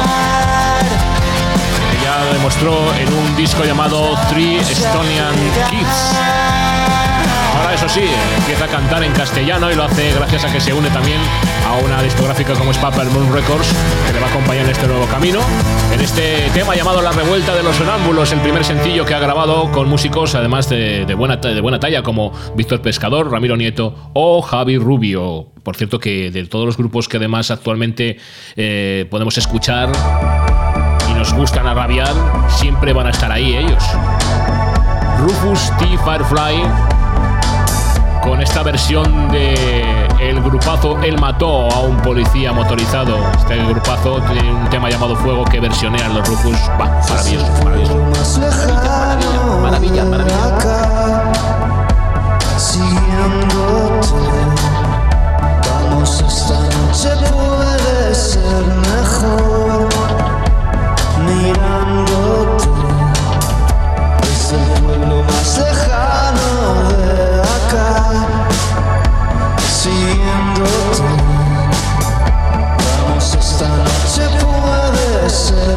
Ya 2.03 2.23
ya 2.25 2.33
demostró 2.33 2.93
en 2.95 3.13
un 3.13 3.35
disco 3.35 3.63
llamado 3.63 4.17
Three 4.29 4.57
Estonian 4.57 5.35
Kids. 5.69 6.96
Eso 7.77 7.89
sí, 7.89 8.05
empieza 8.35 8.65
a 8.65 8.67
cantar 8.67 9.03
en 9.03 9.11
castellano 9.11 9.71
y 9.71 9.75
lo 9.75 9.83
hace 9.83 10.11
gracias 10.11 10.45
a 10.45 10.51
que 10.51 10.59
se 10.59 10.73
une 10.73 10.89
también 10.89 11.19
a 11.63 11.73
una 11.85 12.01
discográfica 12.01 12.53
como 12.53 12.71
es 12.71 12.77
Papa 12.79 13.03
Moon 13.03 13.31
Records, 13.31 13.71
que 14.07 14.13
le 14.13 14.19
va 14.19 14.25
a 14.25 14.29
acompañar 14.31 14.65
en 14.65 14.71
este 14.71 14.87
nuevo 14.87 15.05
camino. 15.05 15.39
En 15.93 16.01
este 16.01 16.49
tema 16.55 16.75
llamado 16.75 17.03
La 17.03 17.11
Revuelta 17.11 17.53
de 17.53 17.61
los 17.61 17.75
Sonámbulos, 17.75 18.31
el 18.31 18.39
primer 18.39 18.65
sencillo 18.65 19.05
que 19.05 19.13
ha 19.13 19.19
grabado 19.19 19.71
con 19.71 19.87
músicos 19.87 20.33
además 20.33 20.67
de, 20.69 21.05
de 21.05 21.13
buena, 21.13 21.37
de 21.37 21.61
buena 21.61 21.79
talla 21.79 22.01
como 22.01 22.31
Víctor 22.55 22.81
Pescador, 22.81 23.31
Ramiro 23.31 23.55
Nieto 23.55 24.09
o 24.13 24.41
Javi 24.41 24.79
Rubio. 24.79 25.49
Por 25.61 25.75
cierto 25.75 25.99
que 25.99 26.31
de 26.31 26.45
todos 26.47 26.65
los 26.65 26.77
grupos 26.77 27.07
que 27.07 27.17
además 27.17 27.51
actualmente 27.51 28.17
eh, 28.55 29.05
podemos 29.11 29.37
escuchar 29.37 29.91
y 31.11 31.13
nos 31.13 31.31
gustan 31.31 31.67
a 31.67 31.75
rabiar, 31.75 32.15
siempre 32.49 32.91
van 32.91 33.05
a 33.05 33.11
estar 33.11 33.31
ahí 33.31 33.55
ellos. 33.55 33.83
Rufus 35.19 35.71
T. 35.77 35.85
Firefly 36.03 36.96
con 38.27 38.41
esta 38.41 38.63
versión 38.63 39.31
de 39.31 40.07
el 40.19 40.41
grupazo 40.41 40.99
Él 41.01 41.19
mató 41.19 41.71
a 41.71 41.81
un 41.81 41.97
policía 42.01 42.51
motorizado. 42.51 43.17
Este 43.37 43.57
grupazo 43.63 44.21
tiene 44.21 44.51
un 44.51 44.69
tema 44.69 44.89
llamado 44.89 45.15
Fuego 45.15 45.45
que 45.45 45.59
versionean 45.59 46.13
los 46.13 46.27
Rufus. 46.27 46.57
Bah, 46.77 47.01
maravilloso, 47.09 47.63
maravilloso. 47.63 47.97
Maravilla, 49.61 50.05
maravilla. 50.05 50.45
acá, 50.45 51.31
siguiéndote. 52.57 54.07
Vamos, 55.69 56.21
esta 56.27 56.59
noche 56.59 57.09
puede 57.31 58.15
ser 58.15 58.65
mejor 58.65 59.66
puede 75.27 75.29
ser 75.29 75.76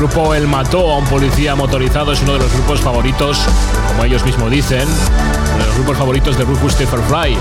grupo 0.00 0.34
El 0.34 0.48
Mató 0.48 0.90
a 0.92 0.96
un 0.96 1.04
policía 1.04 1.54
motorizado 1.54 2.12
es 2.12 2.22
uno 2.22 2.32
de 2.32 2.38
los 2.38 2.50
grupos 2.54 2.80
favoritos, 2.80 3.38
como 3.86 4.02
ellos 4.02 4.24
mismos 4.24 4.50
dicen, 4.50 4.88
uno 4.88 5.58
de 5.58 5.66
los 5.66 5.74
grupos 5.74 5.98
favoritos 5.98 6.38
de 6.38 6.44
Rufus 6.44 6.72
Fly. 6.72 7.36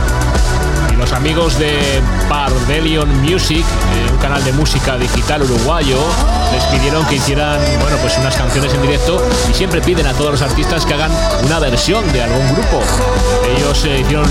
Y 0.92 0.96
los 0.98 1.14
amigos 1.14 1.58
de 1.58 2.02
Pardelion 2.28 3.22
Music, 3.22 3.64
eh, 3.64 4.12
un 4.12 4.18
canal 4.18 4.44
de 4.44 4.52
música 4.52 4.98
digital 4.98 5.44
uruguayo, 5.44 6.00
les 6.52 6.64
pidieron 6.66 7.06
que 7.06 7.16
hicieran 7.16 7.62
bueno, 7.80 7.96
pues 8.02 8.18
unas 8.18 8.36
canciones 8.36 8.74
en 8.74 8.82
directo 8.82 9.26
y 9.50 9.54
siempre 9.54 9.80
piden 9.80 10.08
a 10.08 10.14
todos 10.14 10.32
los 10.32 10.42
artistas 10.42 10.86
que 10.86 10.94
hagan 10.96 11.12
una 11.46 11.60
versión 11.60 12.12
de 12.12 12.24
algún 12.24 12.46
grupo. 12.56 12.82
Ellos 13.56 13.86
eh, 13.86 14.02
hicieron, 14.02 14.28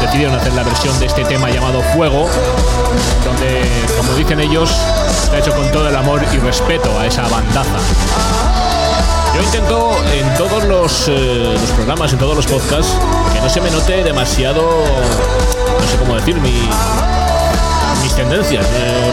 decidieron 0.00 0.34
hacer 0.34 0.54
la 0.54 0.62
versión 0.62 0.98
de 1.00 1.04
este 1.04 1.22
tema 1.26 1.50
llamado 1.50 1.82
Fuego, 1.94 2.30
donde, 3.26 3.70
como 3.98 4.14
dicen 4.14 4.40
ellos, 4.40 4.74
está 5.28 5.38
hecho 5.40 5.54
con 5.54 5.70
todo 5.70 5.86
el 5.90 5.94
amor 5.94 6.24
y 6.32 6.38
respeto 6.38 6.98
a 6.98 7.06
esa 7.06 7.28
bandaza. 7.28 7.76
Yo 9.34 9.42
intento 9.42 9.94
en 10.10 10.34
todos 10.38 10.64
los, 10.64 11.06
eh, 11.08 11.54
los 11.60 11.70
programas, 11.72 12.14
en 12.14 12.18
todos 12.18 12.34
los 12.34 12.46
podcasts, 12.46 12.96
que 13.34 13.40
no 13.42 13.50
se 13.50 13.60
me 13.60 13.70
note 13.70 14.02
demasiado, 14.02 14.62
no 14.62 15.86
sé 15.86 15.98
cómo 15.98 16.14
decir, 16.16 16.34
mi, 16.40 16.70
tendencias, 18.18 18.66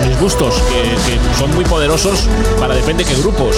mis 0.08 0.20
gustos, 0.20 0.56
que, 0.64 1.38
son 1.38 1.54
muy 1.54 1.64
poderosos 1.64 2.28
para 2.60 2.74
depende 2.74 3.06
qué 3.06 3.14
grupos. 3.18 3.56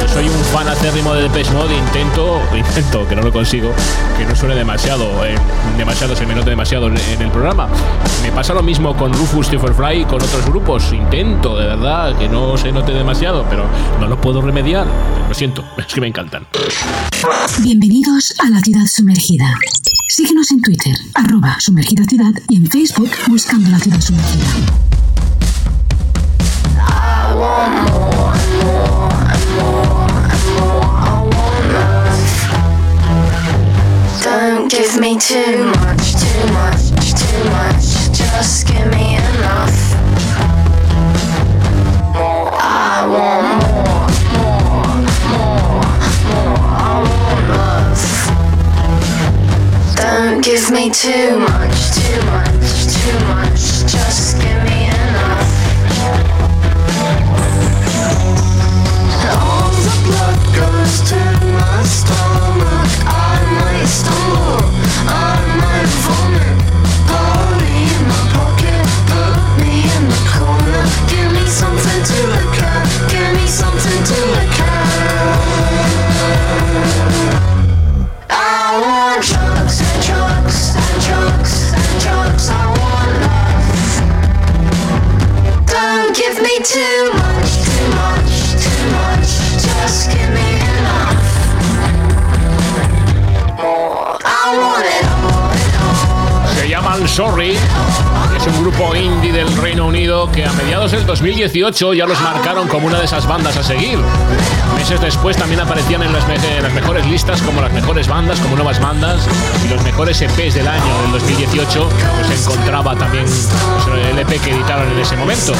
Yo 0.00 0.08
soy 0.08 0.28
un 0.28 0.44
fan 0.52 0.66
acérrimo 0.66 1.14
de 1.14 1.22
Depeche 1.22 1.52
Mode 1.52 1.76
intento, 1.76 2.40
intento, 2.56 3.06
que 3.06 3.14
no 3.14 3.22
lo 3.22 3.32
consigo, 3.32 3.72
que 4.18 4.26
no 4.26 4.34
suene 4.34 4.56
demasiado, 4.56 5.24
eh, 5.24 5.36
demasiado, 5.78 6.16
se 6.16 6.26
me 6.26 6.34
note 6.34 6.50
demasiado 6.50 6.88
en, 6.88 6.96
en 6.98 7.22
el 7.22 7.30
programa. 7.30 7.68
Me 8.24 8.32
pasa 8.32 8.52
lo 8.52 8.64
mismo 8.64 8.96
con 8.96 9.12
Rufus 9.12 9.46
Fly 9.46 10.00
y 10.00 10.04
con 10.06 10.20
otros 10.20 10.44
grupos. 10.46 10.92
Intento, 10.92 11.56
de 11.56 11.66
verdad, 11.66 12.18
que 12.18 12.28
no 12.28 12.58
se 12.58 12.72
note 12.72 12.92
demasiado, 12.92 13.46
pero 13.48 13.66
no 14.00 14.08
lo 14.08 14.20
puedo 14.20 14.42
remediar. 14.42 14.88
Lo 15.28 15.34
siento, 15.34 15.64
es 15.78 15.86
que 15.86 16.00
me 16.00 16.08
encantan. 16.08 16.48
Bienvenidos 17.62 18.34
a 18.40 18.50
la 18.50 18.60
ciudad 18.60 18.86
sumergida. 18.86 19.54
Síguenos 20.34 20.50
en 20.50 20.62
Twitter, 20.62 20.96
arroba 21.14 21.56
sumergida 21.60 22.02
ciudad 22.02 22.32
y 22.48 22.56
en 22.56 22.66
Facebook 22.68 23.08
buscando 23.28 23.70
la 23.70 23.78
ciudad 23.78 24.00
sumergida. 24.00 24.44
Don't 34.24 34.68
give 34.68 34.98
me 34.98 35.16
too 35.16 35.66
much, 35.66 36.16
too 36.16 36.52
much, 36.52 36.90
too 37.14 37.44
much. 37.50 38.10
Just 38.10 38.66
give 38.66 38.90
me 38.90 39.13
too 50.90 51.38
much, 51.38 51.92
too 51.94 52.22
much, 52.26 52.86
too 52.92 53.18
much. 53.26 53.60
Just 53.90 54.36
give 54.38 54.62
me 54.64 54.88
enough. 54.88 55.48
All 59.32 59.70
the 59.70 59.94
blood 60.04 60.38
goes 60.54 61.00
to 61.08 61.16
my 61.52 61.82
stomach. 61.84 62.33
2018 101.34 101.94
ya 101.94 102.06
los 102.06 102.20
marcaron 102.20 102.68
como 102.68 102.86
una 102.86 103.00
de 103.00 103.06
esas 103.06 103.26
bandas 103.26 103.56
a 103.56 103.64
seguir. 103.64 103.98
Meses 104.76 105.00
después 105.00 105.36
también 105.36 105.60
aparecían 105.60 106.02
en 106.04 106.12
las, 106.12 106.24
en 106.28 106.62
las 106.62 106.72
mejores 106.72 107.04
listas 107.06 107.42
como 107.42 107.60
las 107.60 107.72
mejores 107.72 108.06
bandas, 108.06 108.38
como 108.38 108.54
nuevas 108.54 108.78
bandas 108.78 109.26
y 109.64 109.68
los 109.68 109.82
mejores 109.82 110.22
EPs 110.22 110.54
del 110.54 110.68
año 110.68 111.02
del 111.02 111.12
2018. 111.12 111.88
Pues 111.88 112.38
se 112.38 112.44
encontraba 112.52 112.94
también 112.94 113.24
pues, 113.24 113.48
el 114.10 114.18
EP 114.20 114.40
que 114.40 114.50
editaron 114.50 114.88
en 114.92 114.98
ese 115.00 115.16
momento. 115.16 115.54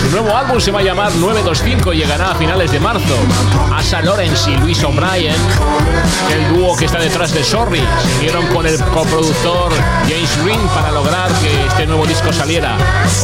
Su 0.00 0.10
nuevo 0.10 0.36
álbum 0.36 0.60
se 0.60 0.70
va 0.70 0.78
a 0.78 0.82
llamar 0.82 1.12
925 1.16 1.92
y 1.92 1.96
llegará 1.96 2.30
a 2.30 2.34
finales 2.36 2.70
de 2.70 2.78
marzo. 2.78 3.16
Asa 3.74 4.02
Lawrence 4.02 4.48
y 4.48 4.56
Luis 4.58 4.84
O'Brien, 4.84 5.34
el 6.32 6.56
dúo 6.56 6.76
que 6.76 6.84
está 6.84 7.00
detrás 7.00 7.32
de 7.32 7.42
Sorry, 7.42 7.80
se 7.80 8.18
unieron 8.18 8.46
con 8.48 8.64
el 8.64 8.78
coproductor 8.84 9.72
James 10.08 10.44
Green 10.44 10.60
para 10.68 10.92
lograr 10.92 11.32
que 11.40 11.66
este 11.66 11.86
nuevo 11.86 12.06
disco 12.06 12.32
saliera 12.32 12.76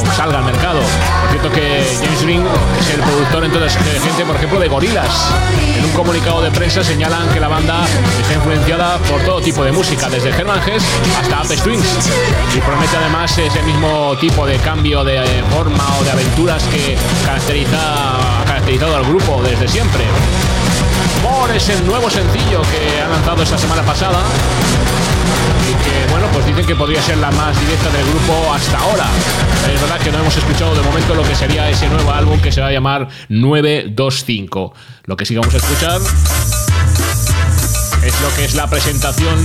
o 0.03 0.12
salga 0.16 0.38
al 0.38 0.44
mercado. 0.44 0.81
Por 0.81 1.31
cierto 1.31 1.53
que 1.53 1.76
James 2.01 2.23
Green 2.23 2.43
es 2.81 2.95
el 2.95 3.01
productor 3.01 3.45
entonces 3.45 3.85
de 3.85 4.01
gente, 4.01 4.25
por 4.25 4.37
ejemplo, 4.37 4.59
de 4.59 4.69
Gorillaz. 4.69 5.31
En 5.77 5.85
un 5.85 5.91
comunicado 5.93 6.43
de 6.43 6.51
prensa 6.51 6.83
señalan 6.83 7.29
que 7.29 7.41
la 7.41 7.49
banda 7.49 7.85
está 8.21 8.35
influenciada 8.35 8.99
por 8.99 9.21
todo 9.23 9.41
tipo 9.41 9.62
de 9.65 9.73
música, 9.73 10.09
desde 10.09 10.31
Herman 10.31 10.61
Hess 10.67 10.85
hasta 11.21 11.41
Ape 11.41 11.57
Strings. 11.57 12.11
Y 12.55 12.61
promete 12.61 12.97
además 12.97 13.37
ese 13.37 13.62
mismo 13.62 14.17
tipo 14.19 14.47
de 14.47 14.57
cambio 14.59 15.05
de 15.05 15.17
eh, 15.17 15.45
forma 15.55 15.85
o 15.99 16.05
de 16.05 16.11
aventuras 16.11 16.62
que 16.65 16.97
caracteriza, 17.25 18.41
ha 18.41 18.45
caracterizado 18.45 18.97
al 18.97 19.05
grupo 19.05 19.43
desde 19.43 19.69
siempre. 19.69 20.05
More 21.23 21.57
es 21.57 21.69
el 21.69 21.87
nuevo 21.87 22.11
sencillo 22.11 22.62
que 22.62 23.01
ha 23.01 23.09
lanzado 23.09 23.42
esta 23.42 23.59
semana 23.59 23.83
pasada. 23.83 24.23
Y 25.69 25.75
que 25.85 26.11
bueno 26.11 26.27
pues 26.33 26.47
dicen 26.47 26.64
que 26.64 26.75
podría 26.75 27.03
ser 27.03 27.19
la 27.19 27.31
más 27.33 27.59
directa 27.59 27.90
del 27.90 28.07
grupo 28.07 28.53
hasta 28.53 28.79
ahora. 28.79 29.07
Es 29.73 29.81
verdad 29.81 29.99
que 30.01 30.12
no 30.12 30.19
hemos 30.19 30.37
escuchado 30.37 30.75
de 30.75 30.83
momento 30.83 31.14
lo 31.14 31.23
que 31.23 31.35
sería 31.35 31.69
ese 31.69 31.88
nuevo 31.88 32.12
álbum 32.12 32.40
que 32.40 32.53
se 32.53 32.61
va 32.61 32.69
a 32.69 32.73
llamar 32.73 33.09
925 33.29 34.75
lo 35.07 35.16
que 35.16 35.25
sí 35.25 35.37
vamos 35.37 35.55
a 35.55 35.59
escuchar 35.59 36.01
es 38.03 38.21
lo 38.21 38.35
que 38.37 38.45
es 38.45 38.55
la 38.55 38.69
presentación 38.69 39.45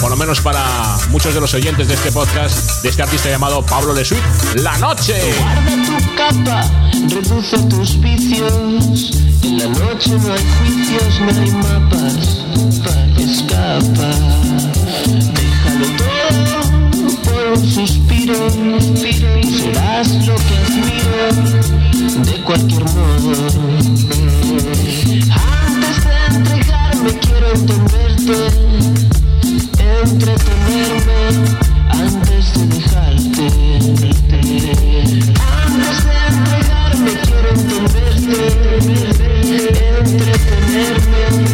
por 0.00 0.10
lo 0.10 0.16
menos 0.16 0.40
para 0.40 0.64
muchos 1.10 1.34
de 1.34 1.40
los 1.40 1.52
oyentes 1.54 1.88
de 1.88 1.94
este 1.94 2.10
podcast 2.10 2.82
de 2.82 2.88
este 2.88 3.02
artista 3.02 3.28
llamado 3.28 3.64
Pablo 3.64 3.92
Le 3.92 4.04
Suite 4.04 4.24
La 4.56 4.76
Noche 4.78 5.14
Guarda 5.38 5.70
tu 5.84 5.96
capa, 6.16 6.70
reduce 7.08 7.58
tus 7.68 8.00
vicios. 8.00 9.10
En 9.42 9.58
la 9.58 9.66
noche 9.66 10.10
no 10.10 10.32
hay 10.32 10.44
juicios, 10.58 11.20
no 11.20 11.30
hay 11.40 11.50
mapas. 11.50 12.46
Escapa, 13.18 14.10
déjalo 15.34 15.86
todo 15.96 17.10
por 17.24 17.44
un 17.58 17.70
suspiro. 17.70 18.38
Tú 18.50 19.50
serás 19.58 20.08
lo 20.26 20.34
que 20.36 20.56
admiro, 20.66 21.26
de 22.24 22.44
cualquier 22.44 22.84
modo. 22.84 23.32
Antes 25.66 25.96
de 26.04 26.14
entregarme 26.36 27.10
quiero 27.18 27.48
entenderte, 27.54 28.38
entretenerme 30.02 31.20
antes 31.90 32.54
de 32.54 32.66
dejarte. 32.66 33.46
Antes 35.66 35.98
de 36.04 36.16
entregarme 36.28 37.12
quiero 37.24 37.48
entenderte, 37.50 38.40
entretenerme 39.98 41.49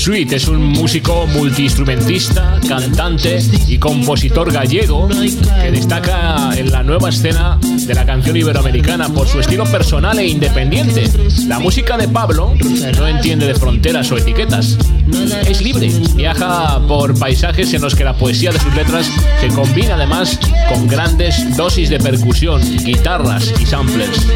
Suite 0.00 0.36
es 0.36 0.48
un 0.48 0.64
músico 0.64 1.26
multiinstrumentista, 1.26 2.58
cantante 2.66 3.38
y 3.68 3.76
compositor 3.76 4.50
gallego 4.50 5.06
que 5.08 5.70
destaca 5.70 6.56
en 6.56 6.72
la 6.72 6.82
nueva 6.82 7.10
escena 7.10 7.58
de 7.60 7.94
la 7.94 8.06
canción 8.06 8.34
iberoamericana 8.34 9.10
por 9.10 9.28
su 9.28 9.40
estilo 9.40 9.64
personal 9.64 10.18
e 10.18 10.26
independiente. 10.26 11.04
La 11.46 11.58
música 11.58 11.98
de 11.98 12.08
Pablo 12.08 12.54
no 12.96 13.08
entiende 13.08 13.46
de 13.46 13.54
fronteras 13.54 14.10
o 14.10 14.16
etiquetas. 14.16 14.78
Es 15.46 15.60
libre, 15.60 15.88
viaja 16.14 16.80
por 16.86 17.18
paisajes 17.18 17.72
en 17.74 17.82
los 17.82 17.94
que 17.94 18.04
la 18.04 18.16
poesía 18.16 18.52
de 18.52 18.60
sus 18.60 18.74
letras 18.74 19.10
se 19.40 19.48
combina 19.48 19.94
además 19.94 20.38
con 20.68 20.86
grandes 20.86 21.56
dosis 21.56 21.88
de 21.90 21.98
percusión, 21.98 22.62
guitarras 22.84 23.52
y 23.60 23.66
samplers. 23.66 24.26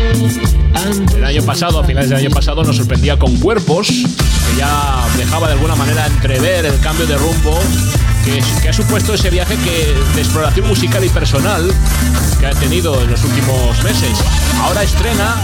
El 1.16 1.24
año 1.24 1.42
pasado, 1.42 1.80
a 1.80 1.84
finales 1.84 2.10
del 2.10 2.18
año 2.18 2.30
pasado, 2.30 2.62
nos 2.64 2.76
sorprendía 2.76 3.18
con 3.18 3.36
Cuerpos, 3.36 3.88
que 3.88 4.58
ya 4.58 5.04
dejaba 5.16 5.46
de 5.46 5.54
alguna 5.54 5.76
manera 5.76 6.06
entrever 6.06 6.66
el 6.66 6.78
cambio 6.80 7.06
de 7.06 7.16
rumbo 7.16 7.58
que, 8.24 8.68
ha 8.68 8.72
supuesto 8.72 9.14
ese 9.14 9.30
viaje 9.30 9.56
que, 9.56 9.94
de 10.14 10.20
exploración 10.20 10.66
musical 10.66 11.04
y 11.04 11.08
personal 11.08 11.70
que 12.40 12.46
ha 12.46 12.50
tenido 12.52 13.00
en 13.02 13.10
los 13.10 13.22
últimos 13.24 13.82
meses. 13.84 14.18
Ahora 14.62 14.82
estrena 14.82 15.36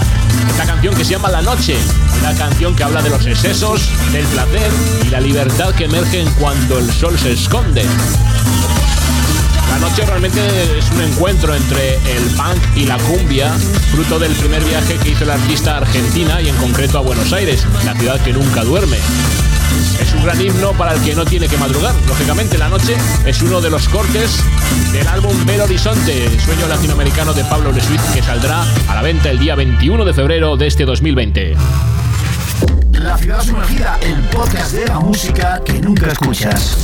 esta 0.49 0.65
canción 0.65 0.95
que 0.95 1.05
se 1.05 1.11
llama 1.11 1.29
La 1.29 1.41
Noche, 1.41 1.77
una 2.19 2.33
canción 2.35 2.75
que 2.75 2.83
habla 2.83 3.01
de 3.01 3.09
los 3.09 3.25
excesos, 3.25 3.89
del 4.11 4.25
placer 4.27 4.71
y 5.05 5.09
la 5.09 5.19
libertad 5.19 5.73
que 5.73 5.85
emergen 5.85 6.29
cuando 6.39 6.79
el 6.79 6.91
sol 6.91 7.17
se 7.17 7.33
esconde. 7.33 7.85
La 9.69 9.79
noche 9.79 10.05
realmente 10.05 10.39
es 10.77 10.91
un 10.91 11.01
encuentro 11.01 11.55
entre 11.55 11.95
el 11.95 12.23
punk 12.35 12.61
y 12.75 12.85
la 12.85 12.97
cumbia, 12.97 13.51
fruto 13.91 14.19
del 14.19 14.33
primer 14.33 14.63
viaje 14.63 14.95
que 14.97 15.09
hizo 15.09 15.23
el 15.23 15.31
artista 15.31 15.77
Argentina 15.77 16.41
y 16.41 16.49
en 16.49 16.55
concreto 16.57 16.97
a 16.97 17.01
Buenos 17.01 17.31
Aires, 17.33 17.65
la 17.85 17.93
ciudad 17.95 18.19
que 18.21 18.33
nunca 18.33 18.63
duerme. 18.63 18.97
Es 19.99 20.13
un 20.13 20.23
gran 20.23 20.39
himno 20.41 20.71
para 20.73 20.93
el 20.93 21.01
que 21.01 21.15
no 21.15 21.25
tiene 21.25 21.47
que 21.47 21.57
madrugar. 21.57 21.93
Lógicamente, 22.07 22.57
la 22.57 22.69
noche 22.69 22.95
es 23.25 23.41
uno 23.41 23.61
de 23.61 23.69
los 23.69 23.87
cortes 23.89 24.37
del 24.91 25.07
álbum 25.07 25.45
Belo 25.45 25.63
Horizonte, 25.65 26.25
el 26.25 26.39
sueño 26.39 26.67
latinoamericano 26.67 27.33
de 27.33 27.43
Pablo 27.45 27.71
Le 27.71 27.81
Suisse, 27.81 28.01
que 28.13 28.21
saldrá 28.21 28.63
a 28.87 28.95
la 28.95 29.01
venta 29.01 29.29
el 29.29 29.39
día 29.39 29.55
21 29.55 30.05
de 30.05 30.13
febrero 30.13 30.57
de 30.57 30.67
este 30.67 30.85
2020. 30.85 31.55
La 32.93 33.17
ciudad 33.17 33.41
sumergida, 33.41 33.97
el 34.01 34.19
podcast 34.29 34.73
de 34.73 34.85
la 34.85 34.99
música 34.99 35.61
que 35.65 35.73
nunca 35.81 36.07
escuchas. 36.07 36.77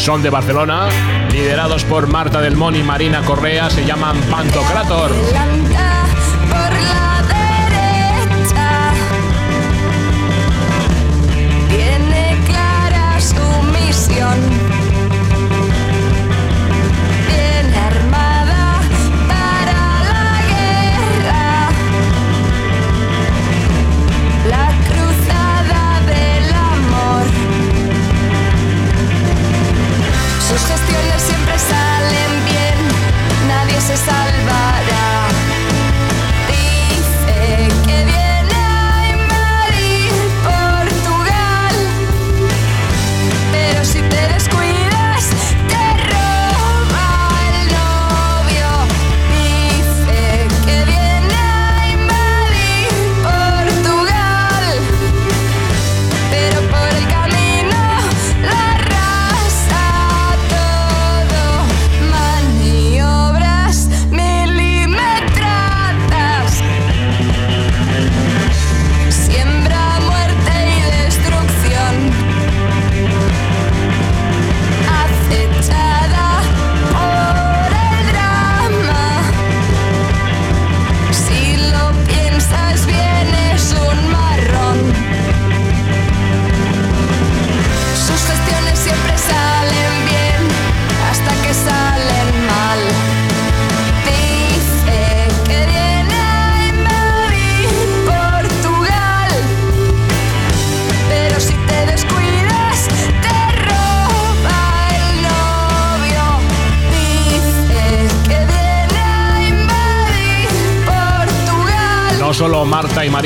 Son 0.00 0.22
de 0.22 0.30
Barcelona, 0.30 0.88
liderados 1.30 1.84
por 1.84 2.06
Marta 2.06 2.40
Del 2.40 2.56
Mon 2.56 2.74
y 2.74 2.82
Marina 2.82 3.20
Correa, 3.22 3.68
se 3.68 3.84
llaman 3.84 4.16
Pantocrator. 4.30 5.10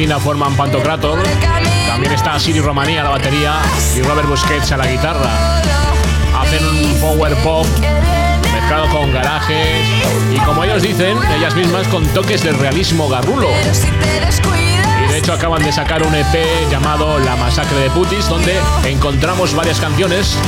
Marina 0.03 0.19
forman 0.19 0.57
Pantocrator, 0.57 1.23
también 1.87 2.13
está 2.13 2.37
Siri 2.37 2.59
Romanía 2.59 3.03
a 3.03 3.05
la 3.05 3.11
batería 3.11 3.55
y 3.95 4.03
Robert 4.03 4.29
Busquets 4.29 4.73
a 4.73 4.77
la 4.77 4.89
guitarra. 4.89 5.61
Hacen 6.37 6.67
un 6.67 7.01
power 7.01 7.37
pop 7.37 7.65
mezclado 8.53 8.89
con 8.89 9.13
garajes 9.13 9.87
y 10.35 10.41
como 10.41 10.65
ellos 10.65 10.83
dicen, 10.83 11.17
ellas 11.39 11.55
mismas 11.55 11.87
con 11.87 12.05
toques 12.09 12.43
de 12.43 12.51
realismo 12.51 13.09
garrulo. 13.09 13.47
De 15.13 15.19
hecho 15.19 15.35
acaban 15.35 15.63
de 15.63 15.71
sacar 15.71 16.03
un 16.07 16.15
EP 16.15 16.71
llamado 16.71 17.19
La 17.19 17.37
Masacre 17.37 17.79
de 17.81 17.91
Putis, 17.91 18.31
donde 18.31 18.59
encontramos 18.85 19.55
varias 19.55 19.79
canciones. 19.79 20.39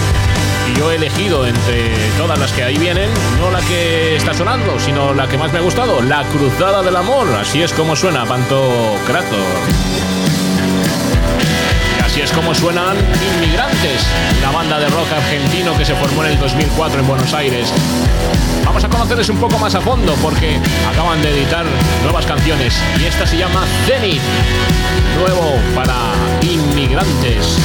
Y 0.67 0.79
yo 0.79 0.91
he 0.91 0.95
elegido 0.95 1.47
entre 1.47 1.95
todas 2.17 2.39
las 2.39 2.51
que 2.51 2.65
ahí 2.65 2.79
vienen, 2.79 3.11
no 3.39 3.51
la 3.51 3.61
que 3.61 4.17
está 4.17 4.33
sonando, 4.33 4.81
sino 4.81 5.13
la 5.13 5.29
que 5.29 5.37
más 5.37 5.53
me 5.53 5.59
ha 5.59 5.63
gustado, 5.63 6.01
La 6.01 6.25
Cruzada 6.25 6.83
del 6.83 6.97
Amor. 6.97 7.27
Así 7.39 7.61
es 7.61 7.75
como 7.75 7.95
suena 7.95 8.25
Pantocrator. 8.25 9.39
Y 10.07 10.24
así 10.24 10.24
es 12.25 12.33
como 12.33 12.55
suenan 12.55 12.97
Inmigrantes, 13.37 14.07
una 14.39 14.51
banda 14.51 14.79
de 14.79 14.89
rock 14.89 15.13
argentino 15.13 15.77
que 15.77 15.85
se 15.85 15.95
formó 15.95 16.25
en 16.25 16.33
el 16.33 16.39
2004 16.39 17.01
en 17.01 17.07
Buenos 17.07 17.35
Aires. 17.35 17.71
Vamos 18.65 18.83
a 18.83 18.89
conocerles 18.89 19.29
un 19.29 19.37
poco 19.37 19.59
más 19.59 19.75
a 19.75 19.81
fondo 19.83 20.15
porque 20.23 20.59
acaban 20.91 21.21
de 21.21 21.31
editar 21.31 21.67
nuevas 22.03 22.25
canciones 22.25 22.81
y 22.99 23.05
esta 23.05 23.27
se 23.27 23.37
llama 23.37 23.67
Zenith, 23.87 24.23
nuevo 25.19 25.61
para 25.75 25.95
Inmigrantes. 26.41 27.59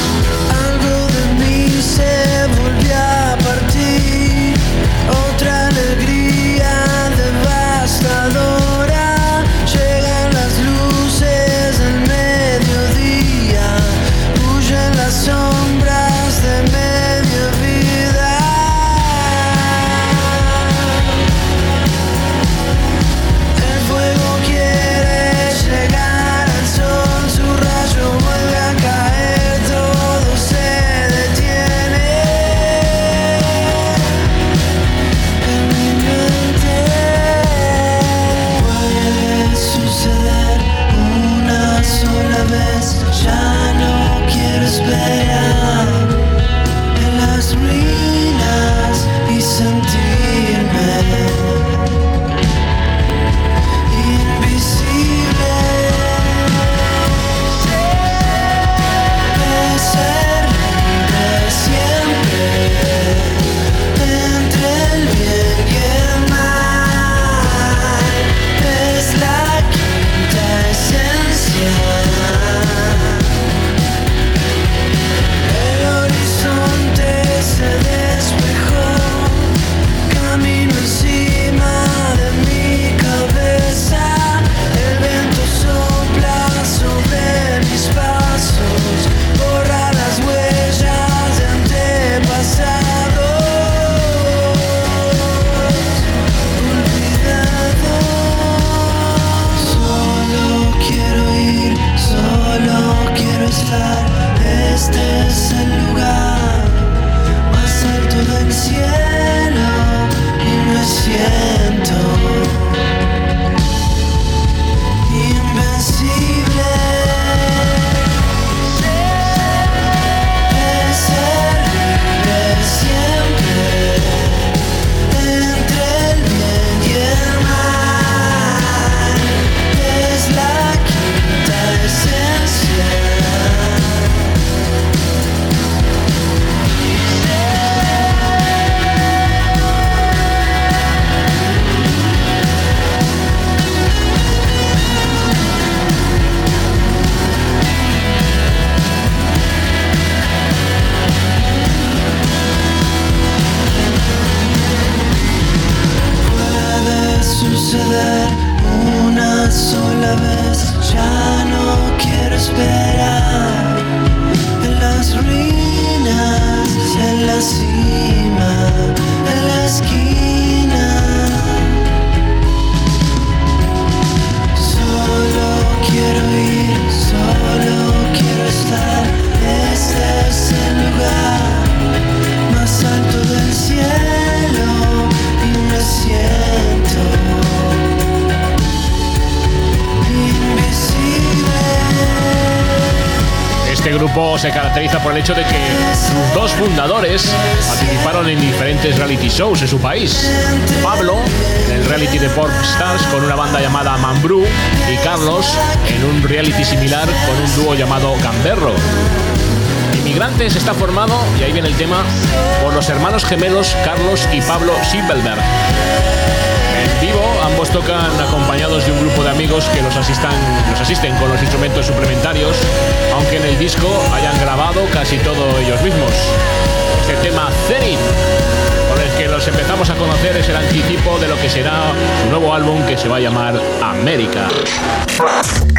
Gemelos 213.30 213.76
Carlos 213.84 214.28
y 214.32 214.40
Pablo 214.40 214.72
Silverberg. 214.82 215.49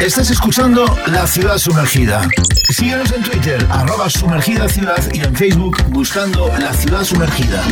Estás 0.02 0.32
escuchando 0.32 0.84
La 1.12 1.28
Ciudad 1.28 1.56
Sumergida. 1.58 2.28
Síguenos 2.70 3.12
en 3.12 3.22
Twitter, 3.22 3.64
arroba 3.70 4.10
sumergida 4.10 4.68
ciudad 4.68 4.98
y 5.14 5.20
en 5.20 5.32
Facebook 5.32 5.76
buscando 5.90 6.48
La 6.58 6.72
Ciudad 6.72 7.04
Sumergida. 7.04 7.62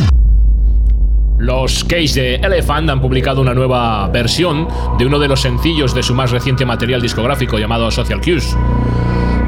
Los 1.37 1.83
Cage 1.83 2.13
de 2.13 2.35
Elephant 2.35 2.89
han 2.89 3.01
publicado 3.01 3.41
una 3.41 3.53
nueva 3.53 4.07
versión 4.07 4.65
de 4.97 5.05
uno 5.05 5.19
de 5.19 5.27
los 5.27 5.41
sencillos 5.41 5.93
de 5.93 6.03
su 6.03 6.15
más 6.15 6.31
reciente 6.31 6.65
material 6.65 7.01
discográfico 7.01 7.59
llamado 7.59 7.91
Social 7.91 8.21
Cues. 8.21 8.55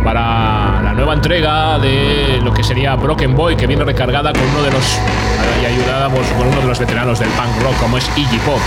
Para 0.04 0.82
la 0.82 0.94
nueva 0.94 1.14
entrega 1.14 1.80
de 1.80 2.42
lo 2.44 2.54
que 2.54 2.66
sería 2.66 2.98
Broken 2.98 3.34
Boy, 3.34 3.56
que 3.56 3.66
viene 3.66 3.86
recargada 3.86 4.34
con 4.34 4.42
uno 4.42 4.62
de 4.62 4.72
los. 4.72 5.00
y 5.62 5.66
ayudada 5.66 6.10
uno 6.10 6.60
de 6.60 6.68
los 6.68 6.80
veteranos 6.80 7.18
del 7.18 7.30
punk 7.30 7.64
rock, 7.64 7.78
como 7.80 7.98
es 7.98 8.12
Iggy 8.18 8.40
Pop. 8.40 8.60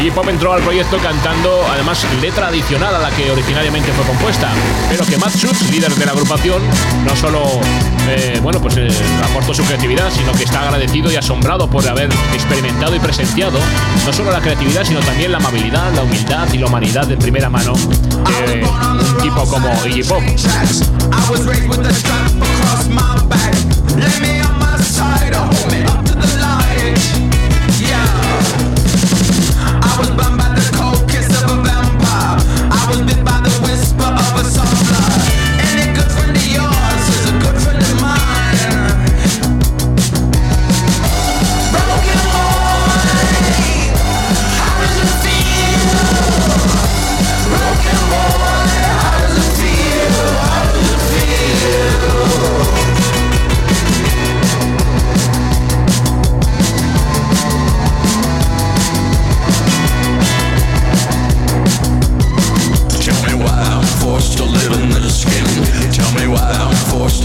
Iggy 0.00 0.10
Pop 0.10 0.28
entró 0.28 0.52
al 0.52 0.62
proyecto 0.62 0.98
cantando, 0.98 1.64
además, 1.72 2.06
letra 2.20 2.48
adicional 2.48 2.94
a 2.94 2.98
la 2.98 3.10
que 3.10 3.30
originariamente 3.30 3.90
fue 3.92 4.04
compuesta, 4.04 4.48
pero 4.88 5.04
que 5.04 5.18
Matt 5.18 5.36
Schutz, 5.36 5.70
líder 5.70 5.94
de 5.94 6.06
la 6.06 6.12
agrupación, 6.12 6.62
no 7.04 7.16
solo 7.16 7.42
eh, 8.08 8.38
bueno, 8.42 8.60
pues, 8.60 8.76
eh, 8.76 8.88
aportó 9.22 9.52
su 9.52 9.64
creatividad, 9.64 10.10
sino 10.10 10.32
que 10.32 10.44
está 10.44 10.62
agradecido 10.62 11.12
y 11.12 11.16
asombrado 11.16 11.68
por 11.68 11.86
haber 11.86 12.08
experimentado 12.32 12.94
y 12.96 12.98
presenciado 12.98 13.58
no 14.06 14.12
solo 14.12 14.30
la 14.30 14.40
creatividad, 14.40 14.84
sino 14.84 15.00
también 15.00 15.32
la 15.32 15.38
amabilidad, 15.38 15.92
la 15.94 16.02
humildad 16.02 16.48
y 16.52 16.58
la 16.58 16.66
humanidad 16.66 17.06
de 17.06 17.16
primera 17.16 17.50
mano 17.50 17.74
de 17.74 18.64
un 18.64 19.22
tipo 19.22 19.44
como 19.46 19.68
Iggy 19.86 20.04
Pop. 20.04 20.22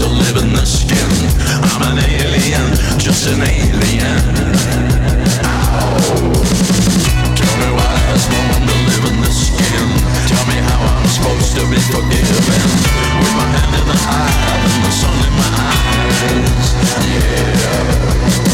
To 0.04 0.10
live 0.10 0.36
in 0.36 0.52
this 0.52 0.80
skin. 0.82 1.10
I'm 1.64 1.82
an 1.90 1.98
alien, 1.98 2.68
just 2.98 3.26
an 3.26 3.40
alien. 3.40 4.20
Tell 7.40 7.56
me 7.60 7.68
why 7.72 7.88
I 7.88 8.12
was 8.12 8.26
born 8.28 8.60
to 8.68 8.76
live 8.90 9.04
in 9.10 9.16
this 9.22 9.48
skin. 9.48 9.88
Tell 10.28 10.44
me 10.50 10.58
how 10.68 10.80
I'm 10.92 11.08
supposed 11.08 11.56
to 11.56 11.62
be 11.72 11.80
forgiven. 11.88 12.68
With 13.20 13.34
my 13.40 13.48
hand 13.54 13.72
in 13.80 13.86
the 13.88 13.96
hive 14.04 14.72
and 14.76 14.84
the 14.84 14.92
sun 15.00 15.16
in 15.24 15.34
my 15.40 15.50
eyes. 15.72 16.68
Yeah. 17.08 18.53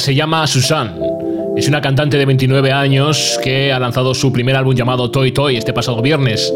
Se 0.00 0.14
llama 0.14 0.44
Susan. 0.48 0.98
Es 1.56 1.68
una 1.68 1.80
cantante 1.80 2.18
de 2.18 2.26
29 2.26 2.72
años 2.72 3.38
que 3.44 3.72
ha 3.72 3.78
lanzado 3.78 4.12
su 4.12 4.32
primer 4.32 4.56
álbum 4.56 4.74
llamado 4.74 5.08
Toy 5.10 5.30
Toy 5.30 5.56
este 5.56 5.72
pasado 5.72 6.02
viernes. 6.02 6.52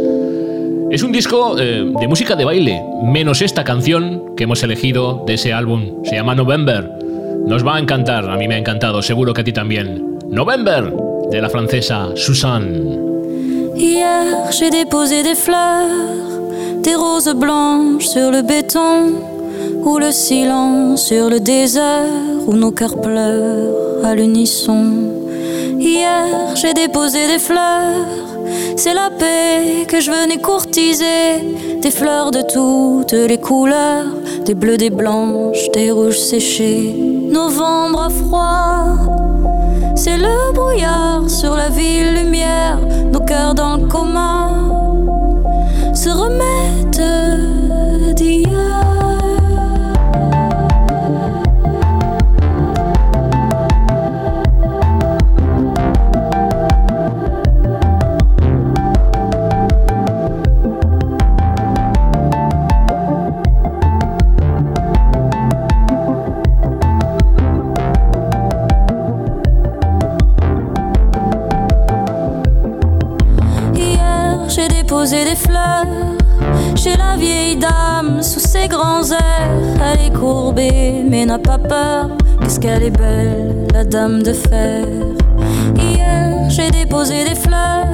Es 0.90 1.04
un 1.04 1.12
disco 1.12 1.56
eh, 1.56 1.84
de 2.00 2.08
música 2.08 2.34
de 2.34 2.44
baile, 2.44 2.82
menos 3.04 3.40
esta 3.40 3.62
canción 3.62 4.34
que 4.36 4.44
hemos 4.44 4.62
elegido 4.64 5.22
de 5.24 5.34
ese 5.34 5.52
álbum. 5.52 6.02
Se 6.04 6.16
llama 6.16 6.34
November. 6.34 6.90
Nos 7.46 7.64
va 7.64 7.76
a 7.76 7.78
encantar, 7.78 8.28
a 8.28 8.36
mí 8.36 8.48
me 8.48 8.56
ha 8.56 8.58
encantado, 8.58 9.00
seguro 9.02 9.32
que 9.32 9.42
a 9.42 9.44
ti 9.44 9.52
también. 9.52 10.18
November, 10.28 10.92
de 11.30 11.40
la 11.40 11.48
francesa 11.48 12.08
Susan. 12.16 12.66
Hier, 13.76 14.50
j'ai 14.50 14.70
déposé 14.70 15.22
des 15.22 15.36
fleurs, 15.36 16.82
des 16.82 16.96
roses 16.96 17.32
blanches 17.36 18.08
sur 18.08 18.32
le 18.32 18.42
béton, 18.42 19.37
le 19.96 20.12
silence 20.12 21.06
sur 21.06 21.30
le 21.30 21.40
désert, 21.40 22.04
où 22.46 22.52
nos 22.52 22.70
cœurs 22.70 23.00
pleurent 23.00 24.04
à 24.04 24.14
l'unisson. 24.14 24.84
Hier, 25.78 26.54
j'ai 26.56 26.74
déposé 26.74 27.26
des 27.26 27.38
fleurs, 27.38 28.06
c'est 28.76 28.92
la 28.92 29.08
paix 29.08 29.86
que 29.88 30.00
je 30.00 30.10
venais 30.10 30.38
courtiser, 30.38 31.56
des 31.80 31.90
fleurs 31.90 32.30
de 32.30 32.42
toutes 32.42 33.12
les 33.12 33.38
couleurs, 33.38 34.06
des 34.44 34.54
bleus, 34.54 34.76
des 34.76 34.90
blanches, 34.90 35.70
des 35.72 35.90
rouges 35.90 36.18
séchés. 36.18 36.94
Novembre 37.30 38.08
froid, 38.10 38.84
c'est 39.96 40.18
le 40.18 40.52
brouillard 40.54 41.28
sur 41.28 41.54
la 41.56 41.70
ville 41.70 42.14
lumière, 42.22 42.78
nos 43.12 43.20
cœurs 43.20 43.54
dans 43.54 43.76
le 43.76 43.86
coma. 43.86 44.50
Se 45.94 46.10
remettent 46.10 46.87
mais 81.08 81.24
n'a 81.24 81.38
pas 81.38 81.58
peur. 81.58 82.10
Qu'est-ce 82.40 82.60
qu'elle 82.60 82.82
est 82.82 82.96
belle, 82.96 83.66
la 83.72 83.84
dame 83.84 84.22
de 84.22 84.32
fer. 84.32 84.86
Hier, 85.76 86.48
j'ai 86.50 86.70
déposé 86.70 87.24
des 87.24 87.34
fleurs, 87.34 87.86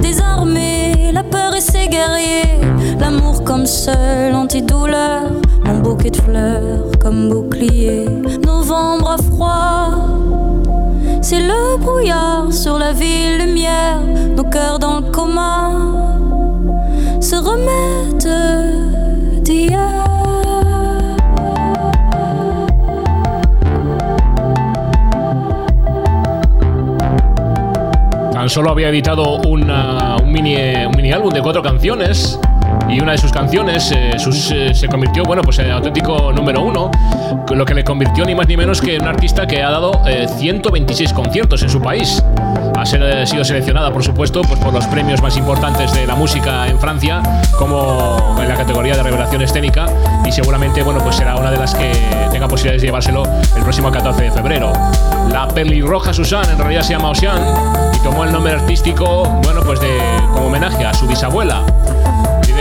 désarmé 0.00 1.12
la 1.12 1.22
peur 1.22 1.54
et 1.54 1.60
ses 1.60 1.88
guerriers. 1.88 2.60
L'amour 3.00 3.44
comme 3.44 3.66
seul 3.66 4.34
antidouleur, 4.34 5.22
mon 5.64 5.78
bouquet 5.78 6.10
de 6.10 6.16
fleurs 6.16 6.90
comme 7.00 7.28
bouclier. 7.28 8.06
Novembre 8.44 9.12
à 9.12 9.16
froid, 9.18 9.88
c'est 11.20 11.40
le 11.40 11.78
brouillard 11.78 12.52
sur 12.52 12.78
la 12.78 12.92
ville 12.92 13.38
lumière, 13.38 14.00
nos 14.36 14.44
cœurs 14.44 14.78
dans 14.78 15.00
le 15.00 15.10
coma 15.10 15.70
se 17.20 17.36
remettent 17.36 18.28
d'hier. 19.42 20.11
Tan 28.42 28.50
solo 28.50 28.70
había 28.70 28.88
editado 28.88 29.36
un, 29.36 29.70
mini, 30.24 31.12
álbum 31.12 31.32
de 31.32 31.40
cuatro 31.40 31.62
canciones 31.62 32.40
y 32.88 33.00
una 33.00 33.12
de 33.12 33.18
sus 33.18 33.30
canciones 33.30 33.92
eh, 33.92 34.16
eh, 34.16 34.74
se 34.74 34.88
convirtió, 34.88 35.22
bueno, 35.22 35.42
pues 35.42 35.60
en 35.60 35.70
auténtico 35.70 36.32
número 36.32 36.60
uno, 36.60 36.90
lo 37.54 37.64
que 37.64 37.72
le 37.72 37.84
convirtió 37.84 38.24
ni 38.24 38.34
más 38.34 38.48
ni 38.48 38.56
menos 38.56 38.80
que 38.80 38.96
en 38.96 39.02
un 39.02 39.08
artista 39.08 39.46
que 39.46 39.62
ha 39.62 39.70
dado 39.70 40.02
eh, 40.08 40.26
126 40.26 41.12
conciertos 41.12 41.62
en 41.62 41.70
su 41.70 41.80
país. 41.80 42.20
Ha 42.76 42.82
eh, 42.82 43.26
sido 43.26 43.44
seleccionada, 43.44 43.92
por 43.92 44.02
supuesto, 44.02 44.42
pues 44.42 44.58
por 44.58 44.72
los 44.72 44.86
premios 44.86 45.22
más 45.22 45.36
importantes 45.36 45.92
de 45.92 46.06
la 46.06 46.16
música 46.16 46.66
en 46.68 46.78
Francia, 46.78 47.22
como 47.58 48.36
en 48.40 48.48
la 48.48 48.56
categoría 48.56 48.96
de 48.96 49.02
revelación 49.02 49.42
escénica, 49.42 49.86
y 50.24 50.32
seguramente, 50.32 50.82
bueno, 50.82 51.00
pues 51.00 51.16
será 51.16 51.36
una 51.36 51.50
de 51.50 51.58
las 51.58 51.74
que 51.74 51.92
tenga 52.30 52.48
posibilidades 52.48 52.82
de 52.82 52.88
llevárselo 52.88 53.24
el 53.56 53.62
próximo 53.62 53.90
14 53.90 54.22
de 54.22 54.30
febrero. 54.30 54.72
La 55.30 55.48
pelirroja 55.48 56.12
Susan 56.12 56.48
en 56.50 56.58
realidad 56.58 56.82
se 56.82 56.92
llama 56.92 57.10
Ocean 57.10 57.42
y 57.94 57.98
tomó 58.02 58.24
el 58.24 58.32
nombre 58.32 58.52
artístico, 58.52 59.24
bueno, 59.42 59.62
pues 59.62 59.80
de 59.80 59.98
como 60.32 60.46
homenaje 60.46 60.84
a 60.84 60.94
su 60.94 61.06
bisabuela. 61.06 61.62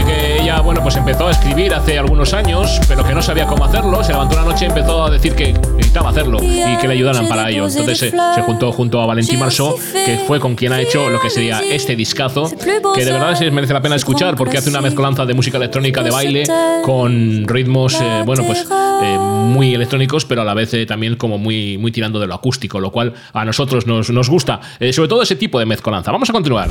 Que 0.05 0.41
ella, 0.41 0.61
bueno, 0.61 0.81
pues 0.81 0.95
empezó 0.95 1.27
a 1.27 1.31
escribir 1.31 1.73
hace 1.73 1.97
algunos 1.97 2.33
años, 2.33 2.79
pero 2.87 3.03
que 3.03 3.13
no 3.13 3.21
sabía 3.21 3.45
cómo 3.45 3.65
hacerlo. 3.65 4.03
Se 4.03 4.11
levantó 4.11 4.35
una 4.35 4.45
noche 4.45 4.65
y 4.65 4.67
empezó 4.69 5.05
a 5.05 5.09
decir 5.09 5.33
que 5.35 5.53
necesitaba 5.53 6.09
hacerlo 6.09 6.39
y 6.41 6.77
que 6.77 6.87
le 6.87 6.93
ayudaran 6.93 7.27
para 7.27 7.49
ello. 7.49 7.67
Entonces 7.67 7.97
se, 7.97 8.11
se 8.11 8.41
juntó 8.41 8.71
junto 8.71 9.01
a 9.01 9.05
Valentín 9.05 9.39
Marceau, 9.39 9.75
que 9.93 10.23
fue 10.27 10.39
con 10.39 10.55
quien 10.55 10.73
ha 10.73 10.81
hecho 10.81 11.09
lo 11.09 11.19
que 11.19 11.29
sería 11.29 11.61
este 11.61 11.95
discazo, 11.95 12.51
que 12.95 13.05
de 13.05 13.11
verdad 13.11 13.35
se 13.35 13.49
merece 13.51 13.73
la 13.73 13.81
pena 13.81 13.95
escuchar 13.95 14.35
porque 14.35 14.57
hace 14.57 14.69
una 14.69 14.81
mezcolanza 14.81 15.25
de 15.25 15.33
música 15.33 15.57
electrónica 15.57 16.03
de 16.03 16.11
baile 16.11 16.43
con 16.83 17.47
ritmos, 17.47 17.99
eh, 18.01 18.23
bueno, 18.25 18.43
pues 18.45 18.67
eh, 19.03 19.17
muy 19.17 19.73
electrónicos, 19.73 20.25
pero 20.25 20.41
a 20.41 20.45
la 20.45 20.53
vez 20.53 20.73
eh, 20.73 20.85
también 20.85 21.15
como 21.15 21.37
muy, 21.37 21.77
muy 21.77 21.91
tirando 21.91 22.19
de 22.19 22.27
lo 22.27 22.35
acústico, 22.35 22.79
lo 22.79 22.91
cual 22.91 23.13
a 23.33 23.45
nosotros 23.45 23.87
nos, 23.87 24.09
nos 24.09 24.29
gusta, 24.29 24.59
eh, 24.79 24.93
sobre 24.93 25.09
todo 25.09 25.21
ese 25.21 25.35
tipo 25.35 25.59
de 25.59 25.65
mezcolanza. 25.65 26.11
Vamos 26.11 26.29
a 26.29 26.33
continuar. 26.33 26.69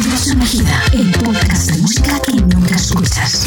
Sumergida, 0.00 0.82
el 0.92 1.10
podcast 1.10 1.70
de 1.70 1.78
música 1.78 2.18
que 2.20 2.32
nunca 2.32 2.74
escuchas. 2.74 3.46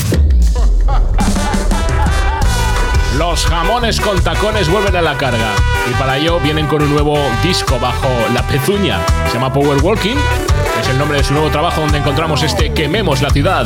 Los 3.18 3.44
jamones 3.48 4.00
con 4.00 4.22
tacones 4.22 4.70
vuelven 4.70 4.96
a 4.96 5.02
la 5.02 5.18
carga 5.18 5.56
y 5.90 5.94
para 5.96 6.18
ello 6.18 6.40
vienen 6.40 6.68
con 6.68 6.84
un 6.84 6.92
nuevo 6.92 7.18
disco 7.42 7.80
bajo 7.80 8.08
la 8.36 8.46
pezuña. 8.48 9.00
Se 9.28 9.34
llama 9.34 9.52
Power 9.52 9.80
Walking, 9.84 10.16
es 10.80 10.90
el 10.90 11.00
nombre 11.00 11.18
de 11.18 11.24
su 11.24 11.34
nuevo 11.34 11.50
trabajo 11.50 11.82
donde 11.82 11.98
encontramos 11.98 12.44
este 12.44 12.72
Quememos 12.72 13.24
la 13.24 13.32
ciudad. 13.32 13.66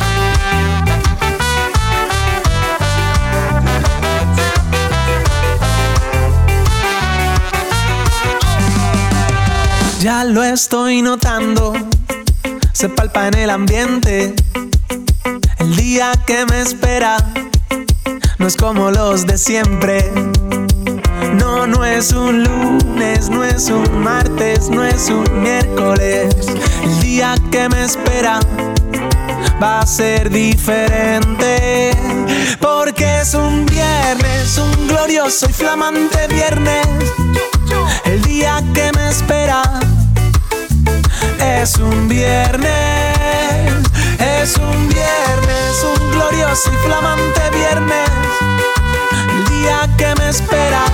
Ya 10.00 10.24
lo 10.24 10.42
estoy 10.42 11.02
notando, 11.02 11.74
se 12.78 12.88
palpa 12.88 13.26
en 13.26 13.34
el 13.34 13.50
ambiente. 13.50 14.32
El 15.58 15.74
día 15.74 16.12
que 16.28 16.46
me 16.46 16.60
espera 16.60 17.16
no 18.38 18.46
es 18.46 18.56
como 18.56 18.92
los 18.92 19.26
de 19.26 19.36
siempre. 19.36 20.08
No, 21.40 21.66
no 21.66 21.84
es 21.84 22.12
un 22.12 22.44
lunes, 22.44 23.30
no 23.30 23.42
es 23.42 23.68
un 23.68 23.98
martes, 23.98 24.70
no 24.70 24.84
es 24.84 25.10
un 25.10 25.42
miércoles. 25.42 26.36
El 26.84 27.00
día 27.00 27.34
que 27.50 27.68
me 27.68 27.82
espera 27.82 28.38
va 29.60 29.80
a 29.80 29.86
ser 29.86 30.30
diferente. 30.30 31.90
Porque 32.60 33.22
es 33.22 33.34
un 33.34 33.66
viernes, 33.66 34.56
un 34.56 34.86
glorioso 34.86 35.50
y 35.50 35.52
flamante 35.52 36.28
viernes. 36.28 36.86
El 38.04 38.22
día 38.22 38.62
que 38.72 38.92
me 38.92 39.08
espera 39.08 39.64
es 41.40 41.76
un 41.76 42.08
viernes, 42.08 42.70
es 44.18 44.56
un 44.56 44.88
viernes, 44.88 45.84
un 45.96 46.10
glorioso 46.12 46.70
y 46.72 46.76
flamante 46.86 47.40
viernes. 47.52 48.08
El 49.30 49.44
día 49.50 49.88
que 49.96 50.14
me 50.20 50.28
espera 50.28 50.84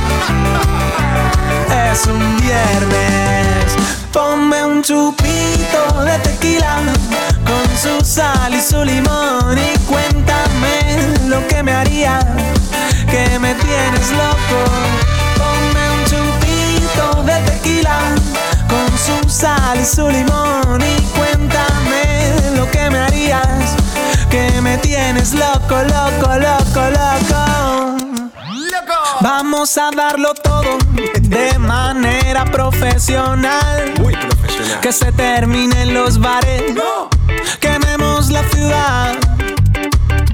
es 1.92 2.06
un 2.06 2.36
viernes. 2.38 3.74
Ponme 4.12 4.64
un 4.64 4.82
chupito 4.82 6.04
de 6.04 6.18
tequila 6.18 6.78
con 7.44 7.76
su 7.76 8.04
sal 8.04 8.54
y 8.54 8.60
su 8.60 8.84
limón 8.84 9.58
y 9.58 9.78
cuéntame 9.86 11.28
lo 11.28 11.46
que 11.48 11.62
me 11.62 11.72
haría 11.72 12.18
que 13.10 13.38
me 13.38 13.54
tienes 13.54 14.10
loco. 14.10 14.58
Ponme 15.36 15.90
un 15.90 16.04
chupito 16.04 17.22
de 17.22 17.38
tequila 17.50 17.98
con 18.74 18.98
su 18.98 19.30
sal 19.30 19.78
y 19.80 19.84
su 19.84 20.08
limón 20.08 20.80
y 20.82 21.00
cuéntame 21.16 22.34
lo 22.56 22.68
que 22.70 22.90
me 22.90 22.98
harías 22.98 23.76
que 24.28 24.60
me 24.60 24.78
tienes 24.78 25.32
loco, 25.32 25.76
loco, 25.82 26.30
loco, 26.46 26.82
loco. 26.90 27.44
Vamos 29.20 29.78
a 29.78 29.90
darlo 29.90 30.34
todo 30.34 30.76
de 31.20 31.56
manera 31.58 32.44
profesional. 32.44 33.94
Muy 34.00 34.14
profesional. 34.14 34.80
Que 34.80 34.92
se 34.92 35.12
terminen 35.12 35.94
los 35.94 36.18
bares. 36.18 36.64
Quememos 37.60 38.30
la 38.30 38.42
ciudad. 38.50 39.14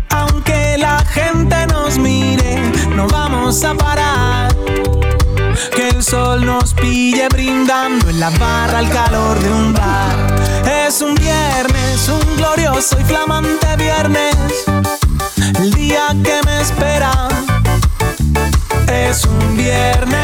Aunque 0.09 0.77
la 0.79 1.05
gente 1.05 1.67
nos 1.67 1.99
mire, 1.99 2.59
no 2.97 3.07
vamos 3.07 3.63
a 3.65 3.75
parar. 3.75 4.51
Que 5.75 5.89
el 5.89 6.03
sol 6.03 6.45
nos 6.45 6.75
pille 6.75 7.29
brindando 7.29 8.09
en 8.09 8.21
la 8.21 8.31
barra 8.31 8.79
al 8.79 8.89
calor 8.91 9.39
de 9.39 9.51
un 9.51 9.73
bar. 9.73 10.35
Es 10.87 11.01
un 11.03 11.15
viernes, 11.15 12.09
un 12.09 12.37
glorioso 12.37 12.99
y 13.01 13.05
flamante 13.05 13.77
viernes. 13.77 14.35
El 15.59 15.73
día 15.73 16.09
que 16.25 16.41
me 16.47 16.61
espera 16.61 17.29
es 18.87 19.25
un 19.25 19.57
viernes, 19.57 20.19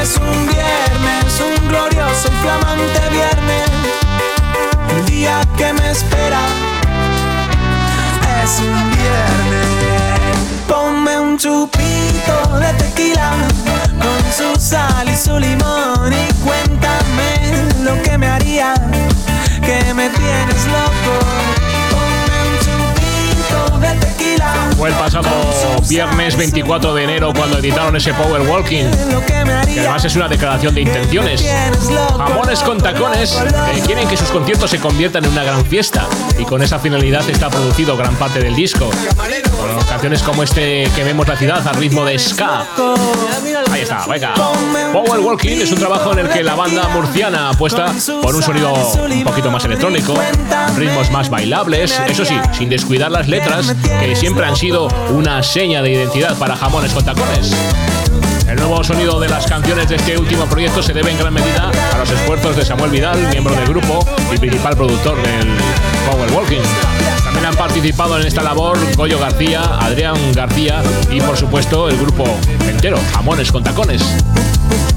es 0.00 0.16
un 0.16 0.46
viernes, 0.46 1.40
un 1.40 1.68
glorioso 1.68 2.28
y 2.28 2.42
flamante 2.42 3.00
viernes. 3.10 3.70
El 4.90 5.04
día 5.06 5.40
que 5.56 5.72
me 5.72 5.90
espera 5.90 6.40
es 8.42 8.58
un 8.60 8.90
viernes. 8.90 10.11
Ponme 10.66 11.18
un 11.20 11.38
chupito 11.38 12.58
de 12.58 12.72
tequila 12.74 13.32
con 14.00 14.32
su 14.32 14.60
sal 14.60 15.08
y 15.08 15.16
su 15.16 15.38
limón 15.38 16.12
y 16.12 16.32
cuéntame 16.44 17.66
lo 17.82 18.00
que 18.02 18.18
me 18.18 18.28
haría 18.28 18.74
que 19.64 19.94
me 19.94 20.08
tienes 20.10 20.66
loco. 20.66 21.71
Fue 24.76 24.88
el 24.88 24.94
pasado 24.94 25.28
viernes 25.88 26.36
24 26.36 26.94
de 26.94 27.04
enero 27.04 27.32
cuando 27.34 27.58
editaron 27.58 27.94
ese 27.96 28.12
Power 28.14 28.42
Walking, 28.42 28.84
que 29.26 29.72
que 29.72 29.80
además 29.80 30.04
es 30.04 30.16
una 30.16 30.28
declaración 30.28 30.74
de 30.74 30.82
intenciones. 30.82 31.44
Jamones 32.16 32.60
con 32.60 32.78
tacones 32.78 33.40
eh, 33.40 33.82
quieren 33.86 34.08
que 34.08 34.16
sus 34.16 34.30
conciertos 34.30 34.70
se 34.70 34.78
conviertan 34.78 35.24
en 35.24 35.32
una 35.32 35.44
gran 35.44 35.64
fiesta 35.64 36.06
y 36.38 36.44
con 36.44 36.62
esa 36.62 36.78
finalidad 36.78 37.28
está 37.28 37.48
producido 37.50 37.96
gran 37.96 38.14
parte 38.16 38.40
del 38.40 38.54
disco. 38.54 38.90
Con 39.56 39.86
canciones 39.86 40.22
como 40.22 40.42
este 40.42 40.90
que 40.94 41.04
vemos 41.04 41.28
la 41.28 41.36
ciudad 41.36 41.66
al 41.66 41.76
ritmo 41.76 42.04
de 42.04 42.18
ska. 42.18 42.66
Ahí 43.72 43.80
está, 43.80 44.04
venga. 44.06 44.34
Power 44.92 45.20
Walking 45.20 45.56
es 45.62 45.72
un 45.72 45.78
trabajo 45.78 46.12
en 46.12 46.18
el 46.18 46.28
que 46.28 46.42
la 46.42 46.54
banda 46.54 46.88
murciana 46.88 47.48
apuesta 47.48 47.86
por 48.20 48.34
un 48.36 48.42
sonido 48.42 48.74
un 48.74 49.24
poquito 49.24 49.50
más 49.50 49.64
electrónico, 49.64 50.14
ritmos 50.76 51.10
más 51.10 51.30
bailables, 51.30 51.98
eso 52.06 52.24
sí, 52.26 52.34
sin 52.52 52.68
descuidar 52.68 53.10
las 53.10 53.28
letras 53.28 53.74
que 54.00 54.14
siempre 54.14 54.44
han 54.44 54.56
sido 54.56 54.88
una 55.10 55.42
seña 55.42 55.80
de 55.80 55.92
identidad 55.92 56.36
para 56.36 56.54
jamones 56.54 56.92
con 56.92 57.02
tacones. 57.02 57.50
El 58.46 58.56
nuevo 58.56 58.84
sonido 58.84 59.18
de 59.18 59.30
las 59.30 59.46
canciones 59.46 59.88
de 59.88 59.96
este 59.96 60.18
último 60.18 60.44
proyecto 60.44 60.82
se 60.82 60.92
debe 60.92 61.10
en 61.10 61.18
gran 61.18 61.32
medida 61.32 61.70
a 61.94 61.98
los 61.98 62.10
esfuerzos 62.10 62.54
de 62.54 62.66
Samuel 62.66 62.90
Vidal, 62.90 63.18
miembro 63.30 63.54
del 63.54 63.66
grupo 63.66 64.06
y 64.34 64.36
principal 64.36 64.76
productor 64.76 65.16
del 65.22 65.48
Power 66.10 66.30
Walking. 66.32 67.21
Han 67.52 67.58
participado 67.58 68.18
en 68.18 68.26
esta 68.26 68.42
labor 68.42 68.78
Goyo 68.96 69.18
García, 69.18 69.60
Adrián 69.78 70.16
García 70.34 70.82
y 71.10 71.20
por 71.20 71.36
supuesto 71.36 71.90
el 71.90 71.98
grupo 71.98 72.24
entero, 72.66 72.98
Jamones 73.12 73.52
con 73.52 73.62
Tacones. 73.62 74.02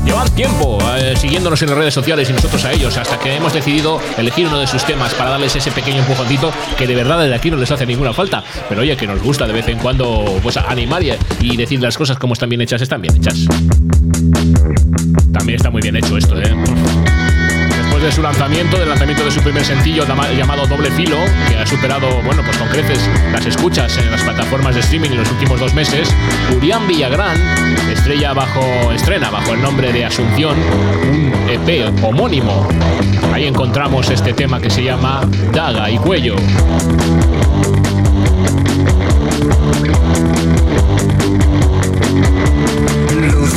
Llevan 0.05 0.29
tiempo 0.35 0.77
eh, 0.95 1.15
siguiéndonos 1.17 1.61
en 1.63 1.69
las 1.69 1.77
redes 1.77 1.93
sociales 1.93 2.29
y 2.29 2.33
nosotros 2.33 2.63
a 2.63 2.71
ellos, 2.71 2.95
hasta 2.95 3.19
que 3.19 3.35
hemos 3.35 3.51
decidido 3.51 3.99
elegir 4.17 4.47
uno 4.47 4.59
de 4.59 4.67
sus 4.67 4.85
temas 4.85 5.13
para 5.15 5.31
darles 5.31 5.53
ese 5.53 5.69
pequeño 5.71 5.97
empujoncito 5.97 6.53
que 6.77 6.87
de 6.87 6.95
verdad 6.95 7.19
desde 7.19 7.35
aquí 7.35 7.51
no 7.51 7.57
les 7.57 7.69
hace 7.71 7.85
ninguna 7.85 8.13
falta. 8.13 8.41
Pero 8.69 8.81
oye, 8.81 8.95
que 8.95 9.05
nos 9.05 9.21
gusta 9.21 9.45
de 9.47 9.51
vez 9.51 9.67
en 9.67 9.77
cuando 9.79 10.39
pues 10.41 10.55
animar 10.55 11.03
y, 11.03 11.11
y 11.41 11.57
decir 11.57 11.81
las 11.81 11.97
cosas 11.97 12.17
como 12.17 12.33
están 12.33 12.47
bien 12.47 12.61
hechas, 12.61 12.81
están 12.81 13.01
bien 13.01 13.17
hechas. 13.17 13.47
También 15.33 15.57
está 15.57 15.69
muy 15.69 15.81
bien 15.81 15.97
hecho 15.97 16.15
esto, 16.17 16.39
¿eh? 16.39 16.55
De 18.05 18.11
su 18.11 18.21
lanzamiento, 18.21 18.77
del 18.77 18.89
lanzamiento 18.89 19.25
de 19.25 19.31
su 19.31 19.41
primer 19.41 19.65
sencillo 19.65 20.05
llamado 20.05 20.67
Doble 20.67 20.91
Filo, 20.91 21.17
que 21.49 21.57
ha 21.57 21.65
superado, 21.65 22.21
bueno, 22.21 22.43
pues 22.43 22.55
con 22.55 22.67
creces 22.67 22.99
las 23.31 23.43
escuchas 23.47 23.97
en 23.97 24.11
las 24.11 24.21
plataformas 24.21 24.75
de 24.75 24.81
streaming 24.81 25.09
en 25.09 25.17
los 25.17 25.31
últimos 25.31 25.59
dos 25.59 25.73
meses, 25.73 26.07
Urián 26.55 26.87
Villagrán 26.87 27.35
estrella 27.91 28.33
bajo, 28.33 28.91
estrena 28.91 29.31
bajo 29.31 29.55
el 29.55 29.61
nombre 29.63 29.91
de 29.91 30.05
Asunción 30.05 30.55
un 31.09 31.33
EP 31.49 32.03
homónimo. 32.03 32.67
Ahí 33.33 33.47
encontramos 33.47 34.07
este 34.11 34.33
tema 34.33 34.61
que 34.61 34.69
se 34.69 34.83
llama 34.83 35.21
Daga 35.51 35.89
y 35.89 35.97
Cuello. 35.97 36.35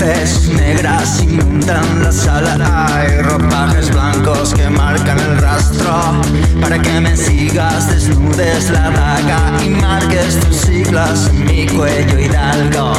Luces 0.09 0.48
negras 0.48 1.22
inundan 1.22 2.02
la 2.02 2.11
sala. 2.11 2.86
Hay 2.94 3.20
ropajes 3.20 3.90
blancos 3.90 4.54
que 4.54 4.70
marcan 4.70 5.18
el 5.18 5.36
rastro. 5.36 6.22
Para 6.62 6.80
que 6.80 6.98
me 7.00 7.14
sigas 7.14 7.90
desnudes 7.90 8.70
la 8.70 8.90
daga 8.90 9.62
Y 9.62 9.68
marques 9.68 10.40
tus 10.40 10.56
siglas 10.56 11.28
en 11.28 11.44
mi 11.44 11.66
cuello 11.66 12.18
hidalgo. 12.18 12.92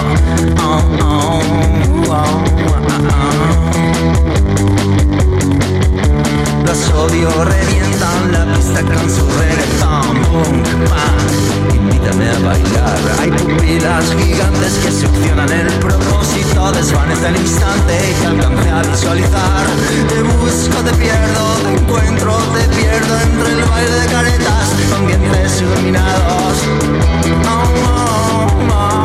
Oh, 0.62 0.84
oh, 1.01 1.41
oh, 2.10 2.49
oh, 6.88 6.92
oh. 6.96 7.08
Los 7.08 7.12
odio 7.12 7.44
revientan 7.44 8.32
la 8.32 8.46
pista 8.54 8.82
con 8.82 9.10
su 9.10 9.28
reggaetón. 9.38 10.18
Invítame 11.74 12.30
a 12.30 12.40
bailar. 12.40 13.00
Hay 13.20 13.32
pupilas 13.32 14.06
gigantes 14.18 14.74
que 14.84 14.92
succionan 14.92 15.52
el 15.52 15.68
propósito 15.80 16.72
Desvanece 16.72 17.28
el 17.28 17.36
instante 17.38 17.98
y 18.10 18.14
te 18.14 18.26
alcance 18.28 18.70
a 18.70 18.82
visualizar. 18.84 19.66
Te 20.08 20.22
busco, 20.22 20.78
te 20.84 20.94
pierdo, 20.94 21.58
te 21.64 21.74
encuentro, 21.74 22.38
te 22.54 22.64
pierdo 22.76 23.20
Entre 23.24 23.52
el 23.52 23.64
baile 23.66 23.92
de 23.92 24.08
caretas 24.08 24.70
con 24.90 25.08
dientes 25.08 25.62
iluminados. 25.62 26.58
Oh, 27.46 27.50
oh, 27.50 28.48
oh, 28.72 29.00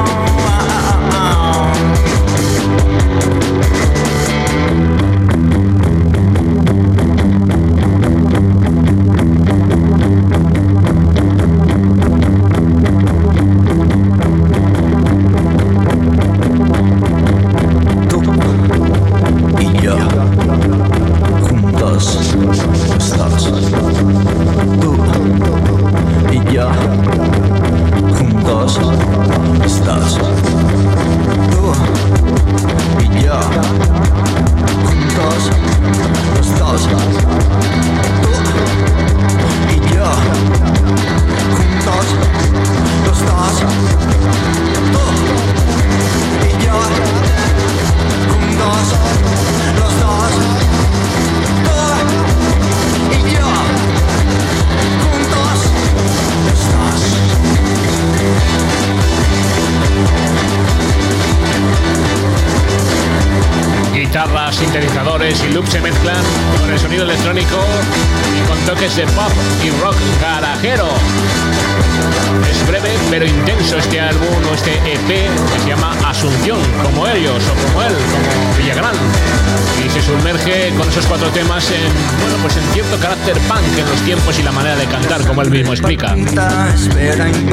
como 85.34 85.42
él 85.42 85.50
mismo 85.50 85.72
explica. 85.72 86.14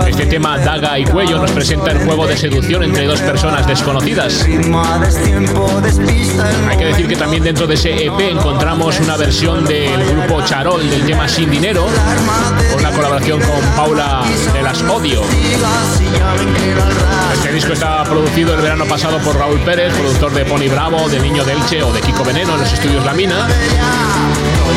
Este 0.08 0.28
tema 0.28 0.60
Daga 0.60 1.00
y 1.00 1.04
Cuello 1.04 1.40
nos 1.40 1.50
presenta 1.50 1.90
el 1.92 1.98
juego 2.06 2.28
de 2.28 2.38
seducción 2.38 2.84
entre 2.84 3.08
dos 3.08 3.20
personas 3.22 3.66
desconocidas. 3.66 4.46
Hay 6.70 6.78
que 6.78 6.86
decir 6.86 7.08
que 7.08 7.16
también 7.16 7.42
dentro 7.42 7.66
de 7.66 7.74
ese 7.74 8.06
EP 8.06 8.20
encontramos 8.20 9.00
una 9.00 9.18
versión 9.18 9.66
del 9.66 10.06
grupo 10.06 10.44
Charol 10.44 10.88
del 10.88 11.08
tema 11.08 11.28
Sin 11.28 11.50
Dinero, 11.50 11.88
con 12.72 12.82
una 12.82 12.92
colaboración 12.92 13.40
con 13.40 13.62
Paula 13.76 14.22
de 14.54 14.62
las 14.62 14.80
Odio. 14.84 15.24
Este 17.34 17.52
disco 17.52 17.74
está 17.74 18.04
producido 18.04 18.54
el 18.54 18.62
verano 18.62 18.86
pasado 18.86 19.18
por 19.20 19.36
Raúl 19.36 19.60
Pérez, 19.62 19.92
productor 19.96 20.34
de 20.34 20.46
Pony 20.46 20.70
Bravo, 20.70 21.10
de 21.10 21.20
Niño 21.20 21.44
de 21.44 21.54
Elche 21.54 21.82
o 21.82 21.92
de 21.92 22.02
Kiko 22.02 22.24
Veneno 22.24 22.54
en 22.54 22.60
los 22.60 22.74
estudios 22.74 23.04
La 23.04 23.14
Mina. 23.14 23.48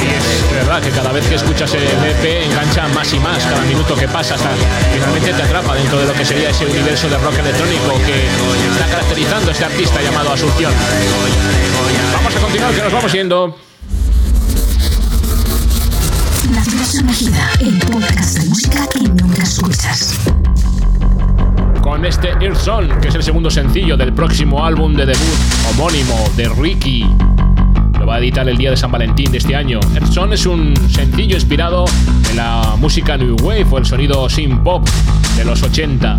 Y 0.03 0.07
es 0.07 0.51
verdad 0.53 0.83
que 0.83 0.91
cada 0.91 1.13
vez 1.13 1.27
que 1.27 1.35
escuchas 1.37 1.73
el 1.75 1.83
EP 1.83 2.47
engancha 2.47 2.89
más 2.89 3.13
y 3.13 3.19
más 3.19 3.43
cada 3.45 3.63
minuto 3.63 3.95
que 3.95 4.09
pasa 4.09 4.35
hasta 4.35 4.51
finalmente 4.93 5.33
te 5.33 5.43
atrapa 5.43 5.75
dentro 5.75 5.99
de 5.99 6.07
lo 6.07 6.13
que 6.15 6.25
sería 6.25 6.51
ese 6.51 6.67
universo 6.67 7.09
de 7.09 7.19
rock 7.19 7.39
electrónico 7.39 7.95
que 8.05 8.27
está 8.73 8.87
caracterizando 8.91 9.49
a 9.51 9.53
este 9.53 9.65
artista 9.65 10.03
llamado 10.03 10.33
Asunción. 10.33 10.73
Vamos 12.15 12.37
a 12.37 12.41
continuar 12.41 12.75
que 12.75 12.83
nos 12.83 12.93
vamos 12.93 13.13
yendo. 13.13 13.57
La 16.53 16.85
sumergida, 16.85 17.51
el 17.61 17.79
podcast 17.79 18.39
de 18.39 18.49
música 18.49 18.87
que 18.89 19.01
nunca 19.01 19.43
escuchas. 19.43 20.15
con 21.83 22.05
este 22.05 22.29
Earth 22.41 22.57
Song, 22.57 23.01
que 23.01 23.09
es 23.09 23.15
el 23.15 23.23
segundo 23.23 23.51
sencillo 23.51 23.97
del 23.97 24.13
próximo 24.15 24.65
álbum 24.65 24.95
de 24.95 25.07
debut 25.07 25.39
homónimo 25.71 26.31
de 26.37 26.49
Ricky. 26.49 27.34
Lo 27.99 28.07
va 28.07 28.17
a 28.17 28.19
editar 28.19 28.49
el 28.49 28.57
día 28.57 28.71
de 28.71 28.77
San 28.77 28.91
Valentín 28.91 29.31
de 29.31 29.39
este 29.39 29.55
año. 29.55 29.81
Earth 29.95 30.13
Song 30.13 30.33
es 30.33 30.47
un 30.47 30.75
sencillo 30.91 31.37
inspirado 31.37 31.85
en 32.31 32.37
la 32.37 32.77
música 32.79 33.17
New 33.17 33.37
Wave 33.43 33.67
o 33.71 33.79
el 33.79 33.87
sonido 33.87 34.29
synth 34.29 34.63
pop 34.63 34.89
de 35.37 35.45
los 35.45 35.63
80. 35.63 36.19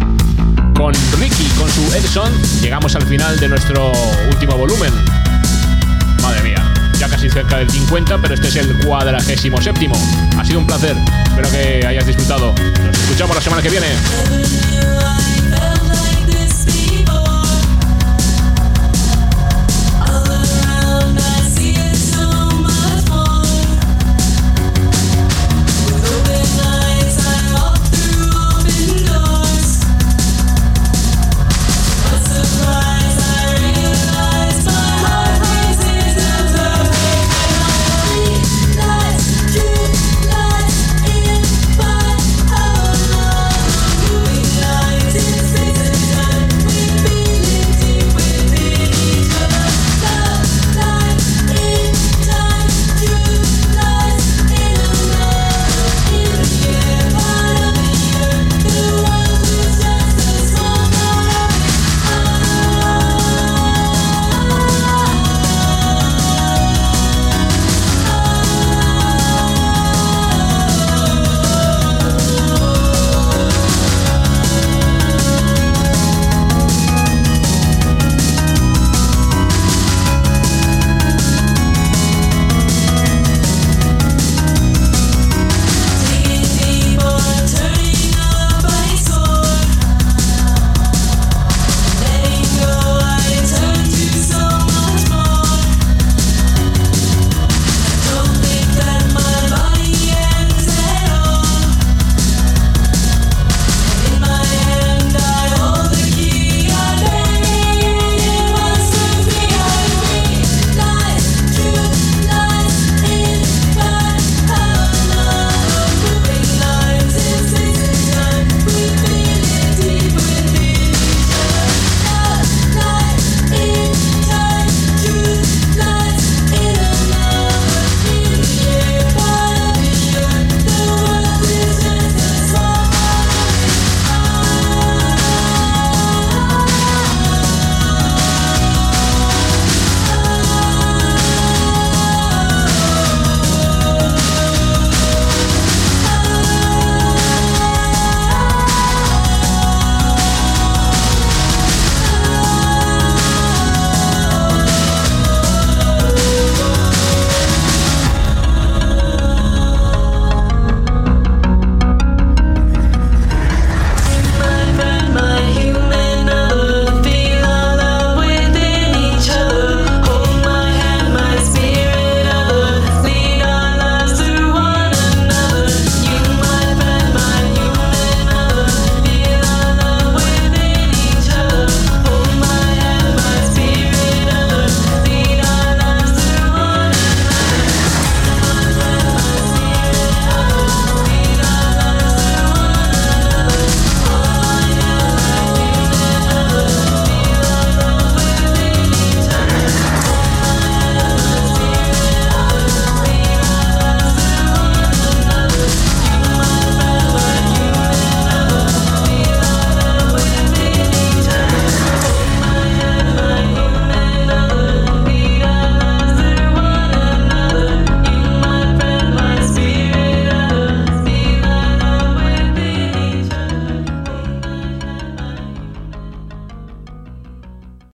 Con 0.76 0.94
Ricky, 1.20 1.46
con 1.58 1.70
su 1.70 1.82
Song, 2.08 2.32
llegamos 2.62 2.96
al 2.96 3.04
final 3.04 3.40
de 3.40 3.50
nuestro 3.50 3.92
último 4.30 4.58
volumen. 4.58 4.92
Madre 6.22 6.44
mía, 6.44 6.74
ya 7.00 7.08
casi 7.08 7.30
cerca 7.30 7.58
del 7.58 7.70
50, 7.70 8.18
pero 8.22 8.34
este 8.34 8.48
es 8.48 8.56
el 8.56 8.86
cuadragésimo 8.86 9.62
séptimo. 9.62 9.96
Ha 10.38 10.46
sido 10.46 10.60
un 10.60 10.68
placer, 10.68 10.96
espero 11.26 11.50
que 11.52 11.86
hayas 11.86 12.06
disfrutado. 12.06 12.54
Nos 12.84 12.98
escuchamos 12.98 13.36
la 13.36 13.42
semana 13.42 13.62
que 13.62 13.70
viene. 13.70 13.88